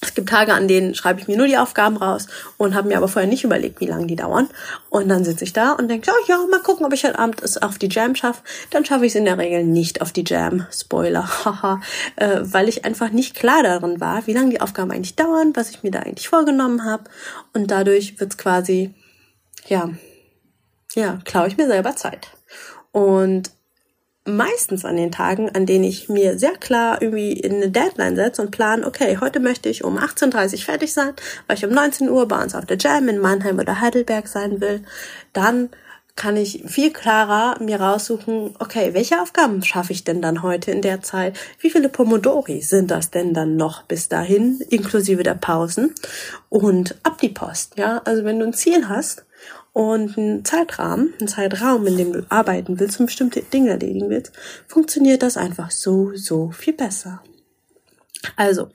es 0.00 0.14
gibt 0.14 0.28
Tage, 0.28 0.52
an 0.52 0.68
denen 0.68 0.94
schreibe 0.94 1.20
ich 1.20 1.28
mir 1.28 1.36
nur 1.36 1.46
die 1.46 1.56
Aufgaben 1.56 1.96
raus 1.96 2.26
und 2.58 2.74
habe 2.74 2.88
mir 2.88 2.98
aber 2.98 3.08
vorher 3.08 3.28
nicht 3.28 3.42
überlegt, 3.42 3.80
wie 3.80 3.86
lange 3.86 4.06
die 4.06 4.16
dauern. 4.16 4.48
Und 4.90 5.08
dann 5.08 5.24
sitze 5.24 5.44
ich 5.44 5.52
da 5.52 5.72
und 5.72 5.88
denke, 5.88 6.10
oh, 6.10 6.24
ja, 6.28 6.38
mal 6.50 6.60
gucken, 6.60 6.84
ob 6.84 6.92
ich 6.92 7.04
heute 7.04 7.18
Abend 7.18 7.42
es 7.42 7.60
auf 7.60 7.78
die 7.78 7.88
Jam 7.88 8.14
schaffe. 8.14 8.42
Dann 8.70 8.84
schaffe 8.84 9.06
ich 9.06 9.12
es 9.12 9.16
in 9.16 9.24
der 9.24 9.38
Regel 9.38 9.64
nicht 9.64 10.02
auf 10.02 10.12
die 10.12 10.24
Jam. 10.26 10.66
Spoiler, 10.70 11.26
haha. 11.44 11.80
äh, 12.16 12.40
weil 12.42 12.68
ich 12.68 12.84
einfach 12.84 13.10
nicht 13.10 13.34
klar 13.34 13.62
darin 13.62 14.00
war, 14.00 14.26
wie 14.26 14.34
lange 14.34 14.50
die 14.50 14.60
Aufgaben 14.60 14.90
eigentlich 14.90 15.16
dauern, 15.16 15.52
was 15.54 15.70
ich 15.70 15.82
mir 15.82 15.90
da 15.90 16.00
eigentlich 16.00 16.28
vorgenommen 16.28 16.84
habe. 16.84 17.04
Und 17.54 17.70
dadurch 17.70 18.20
wird 18.20 18.32
es 18.32 18.38
quasi, 18.38 18.94
ja, 19.68 19.88
ja, 20.94 21.18
klaue 21.24 21.48
ich 21.48 21.56
mir 21.56 21.66
selber 21.66 21.96
Zeit. 21.96 22.28
Und 22.92 23.50
meistens 24.26 24.84
an 24.84 24.96
den 24.96 25.12
Tagen, 25.12 25.50
an 25.50 25.66
denen 25.66 25.84
ich 25.84 26.08
mir 26.08 26.38
sehr 26.38 26.56
klar 26.56 27.02
irgendwie 27.02 27.32
in 27.32 27.56
eine 27.56 27.70
Deadline 27.70 28.16
setze 28.16 28.40
und 28.40 28.50
plan, 28.50 28.84
okay, 28.84 29.18
heute 29.20 29.40
möchte 29.40 29.68
ich 29.68 29.84
um 29.84 29.98
18.30 29.98 30.52
Uhr 30.52 30.58
fertig 30.60 30.94
sein, 30.94 31.12
weil 31.46 31.56
ich 31.56 31.64
um 31.64 31.72
19 31.72 32.08
Uhr 32.08 32.26
bei 32.26 32.42
uns 32.42 32.54
auf 32.54 32.64
der 32.64 32.78
Jam 32.78 33.08
in 33.08 33.18
Mannheim 33.18 33.58
oder 33.58 33.80
Heidelberg 33.80 34.28
sein 34.28 34.60
will, 34.60 34.82
dann 35.32 35.70
kann 36.16 36.36
ich 36.36 36.62
viel 36.66 36.92
klarer 36.92 37.60
mir 37.60 37.80
raussuchen, 37.80 38.54
okay, 38.60 38.94
welche 38.94 39.20
Aufgaben 39.20 39.64
schaffe 39.64 39.92
ich 39.92 40.04
denn 40.04 40.22
dann 40.22 40.42
heute 40.42 40.70
in 40.70 40.80
der 40.80 41.02
Zeit? 41.02 41.36
Wie 41.58 41.70
viele 41.70 41.88
Pomodori 41.88 42.62
sind 42.62 42.92
das 42.92 43.10
denn 43.10 43.34
dann 43.34 43.56
noch 43.56 43.82
bis 43.82 44.08
dahin, 44.08 44.60
inklusive 44.70 45.24
der 45.24 45.34
Pausen? 45.34 45.92
Und 46.48 46.94
ab 47.02 47.18
die 47.20 47.30
Post, 47.30 47.76
ja? 47.76 48.00
Also 48.04 48.24
wenn 48.24 48.38
du 48.38 48.46
ein 48.46 48.54
Ziel 48.54 48.88
hast, 48.88 49.24
und 49.74 50.16
ein 50.16 50.44
Zeitrahmen, 50.44 51.12
ein 51.20 51.26
Zeitraum, 51.28 51.86
in 51.88 51.96
dem 51.96 52.12
du 52.12 52.24
arbeiten 52.28 52.78
willst 52.78 53.00
und 53.00 53.06
bestimmte 53.06 53.42
Dinge 53.42 53.70
erledigen 53.70 54.08
willst, 54.08 54.32
funktioniert 54.68 55.22
das 55.22 55.36
einfach 55.36 55.72
so, 55.72 56.14
so 56.14 56.52
viel 56.52 56.74
besser. 56.74 57.22
Also, 58.36 58.70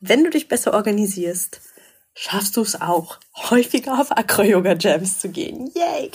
wenn 0.00 0.24
du 0.24 0.30
dich 0.30 0.48
besser 0.48 0.74
organisierst, 0.74 1.60
schaffst 2.12 2.56
du 2.56 2.62
es 2.62 2.80
auch, 2.80 3.20
häufiger 3.36 4.00
auf 4.00 4.10
Acro-Yoga-Jams 4.10 5.20
zu 5.20 5.28
gehen. 5.28 5.70
Yay! 5.76 6.10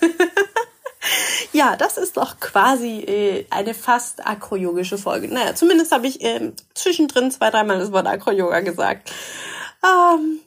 ja, 1.52 1.74
das 1.74 1.96
ist 1.96 2.16
doch 2.16 2.38
quasi 2.38 3.00
äh, 3.00 3.46
eine 3.50 3.74
fast 3.74 4.24
acro-yogische 4.24 4.96
Folge. 4.96 5.26
Naja, 5.26 5.56
zumindest 5.56 5.90
habe 5.90 6.06
ich 6.06 6.22
äh, 6.22 6.52
zwischendrin 6.74 7.32
zwei, 7.32 7.50
dreimal 7.50 7.80
das 7.80 7.90
Wort 7.90 8.06
Acro-Yoga 8.06 8.60
gesagt. 8.60 9.10
Ähm, 9.84 10.40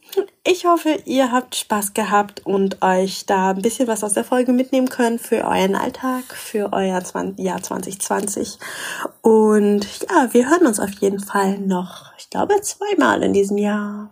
ich 0.43 0.65
hoffe, 0.65 0.99
ihr 1.05 1.31
habt 1.31 1.55
Spaß 1.55 1.93
gehabt 1.93 2.45
und 2.45 2.81
euch 2.81 3.25
da 3.25 3.51
ein 3.51 3.61
bisschen 3.61 3.87
was 3.87 4.03
aus 4.03 4.13
der 4.13 4.23
Folge 4.23 4.51
mitnehmen 4.51 4.89
können 4.89 5.19
für 5.19 5.45
euren 5.45 5.75
Alltag, 5.75 6.23
für 6.33 6.73
euer 6.73 7.01
Jahr 7.37 7.61
2020. 7.61 8.57
Und 9.21 9.87
ja, 10.09 10.29
wir 10.31 10.49
hören 10.49 10.65
uns 10.65 10.79
auf 10.79 10.91
jeden 10.99 11.19
Fall 11.19 11.59
noch, 11.59 12.11
ich 12.17 12.29
glaube, 12.29 12.59
zweimal 12.61 13.21
in 13.23 13.33
diesem 13.33 13.57
Jahr. 13.57 14.09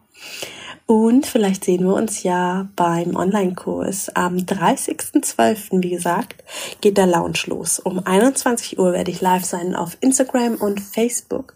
Und 0.86 1.26
vielleicht 1.26 1.66
sehen 1.66 1.84
wir 1.84 1.96
uns 1.96 2.24
ja 2.24 2.70
beim 2.78 3.18
Online-Kurs. 3.18 4.16
Am 4.16 4.38
30.12., 4.38 5.84
wie 5.84 5.90
gesagt, 5.90 6.46
geht 6.80 6.98
der 6.98 7.08
Lounge 7.08 7.40
los. 7.48 7.80
Um 7.80 8.06
21 8.06 8.80
Uhr 8.80 8.94
werde 8.94 9.12
ich 9.12 9.20
live 9.20 9.44
sein 9.44 9.76
auf 9.76 9.98
Instagram 10.00 10.56
und 10.56 10.80
Facebook 10.80 11.56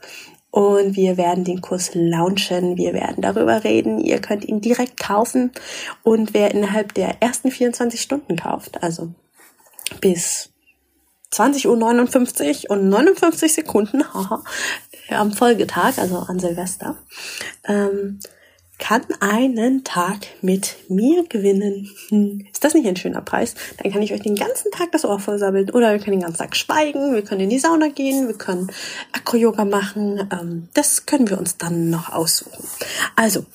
und 0.52 0.98
wir 0.98 1.18
werden 1.18 1.46
den 1.46 1.62
Kurs 1.62 1.92
launchen. 1.94 2.78
Wir 2.78 2.94
werden 2.94 3.22
darüber 3.22 3.64
reden. 3.64 4.00
Ihr 4.00 4.20
könnt 4.20 4.46
ihn 4.46 4.60
direkt 4.60 5.00
kaufen 5.00 5.52
und 6.04 6.34
wer 6.34 6.52
innerhalb 6.52 6.94
der 6.94 7.22
ersten 7.22 7.50
24 7.50 8.02
Stunden 8.02 8.36
kauft, 8.36 8.84
also 8.84 9.14
bis 10.02 10.50
20.59 11.34 12.66
Uhr 12.70 12.72
und 12.72 12.90
59 12.90 13.54
Sekunden 13.54 14.04
haha, 14.14 14.44
am 15.10 15.32
Folgetag, 15.32 15.98
also 15.98 16.18
an 16.18 16.40
Silvester, 16.40 16.98
ähm, 17.66 18.20
kann 18.82 19.04
einen 19.20 19.84
Tag 19.84 20.18
mit 20.42 20.76
mir 20.90 21.24
gewinnen. 21.30 21.90
Hm. 22.10 22.46
Ist 22.52 22.64
das 22.64 22.74
nicht 22.74 22.88
ein 22.88 22.96
schöner 22.96 23.22
Preis? 23.22 23.54
Dann 23.78 23.92
kann 23.92 24.02
ich 24.02 24.12
euch 24.12 24.22
den 24.22 24.36
ganzen 24.36 24.72
Tag 24.72 24.92
das 24.92 25.06
Ohr 25.06 25.20
vollsabbeln. 25.20 25.70
Oder 25.70 25.94
wir 25.94 26.00
können 26.00 26.18
den 26.18 26.24
ganzen 26.24 26.40
Tag 26.40 26.56
schweigen, 26.58 27.14
wir 27.14 27.22
können 27.22 27.42
in 27.42 27.50
die 27.52 27.60
Sauna 27.60 27.90
gehen, 27.90 28.28
wir 28.28 28.38
können 28.38 28.72
Akro-Yoga 29.14 29.66
machen. 29.66 30.28
Ähm, 30.32 30.68
das 30.74 31.06
können 31.06 31.30
wir 31.30 31.38
uns 31.38 31.58
dann 31.58 31.92
noch 31.92 32.12
aussuchen. 32.12 32.68
Also, 33.16 33.46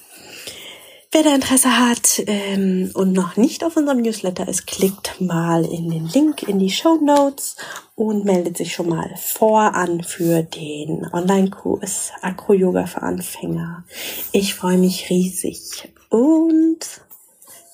Wer 1.17 1.23
da 1.23 1.35
Interesse 1.35 1.79
hat 1.79 2.23
ähm, 2.27 2.91
und 2.93 3.15
noch 3.15 3.39
nicht 3.39 3.65
auf 3.65 3.79
unserem 3.79 4.03
Newsletter 4.03 4.47
ist, 4.47 4.67
klickt 4.67 5.19
mal 5.19 5.65
in 5.65 5.89
den 5.89 6.07
Link 6.09 6.43
in 6.43 6.59
die 6.59 6.69
Show 6.69 6.97
Notes 6.97 7.57
und 7.95 8.27
meldet 8.27 8.59
sich 8.59 8.75
schon 8.75 8.91
mal 8.91 9.15
voran 9.17 10.03
für 10.03 10.43
den 10.43 11.09
Online-Kurs 11.11 12.13
Acro-Yoga 12.21 12.85
für 12.85 13.01
Anfänger. 13.01 13.85
Ich 14.33 14.55
freue 14.55 14.77
mich 14.77 15.09
riesig 15.09 15.91
und 16.11 16.81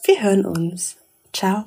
wir 0.05 0.23
hören 0.23 0.47
uns. 0.47 0.99
Ciao. 1.33 1.65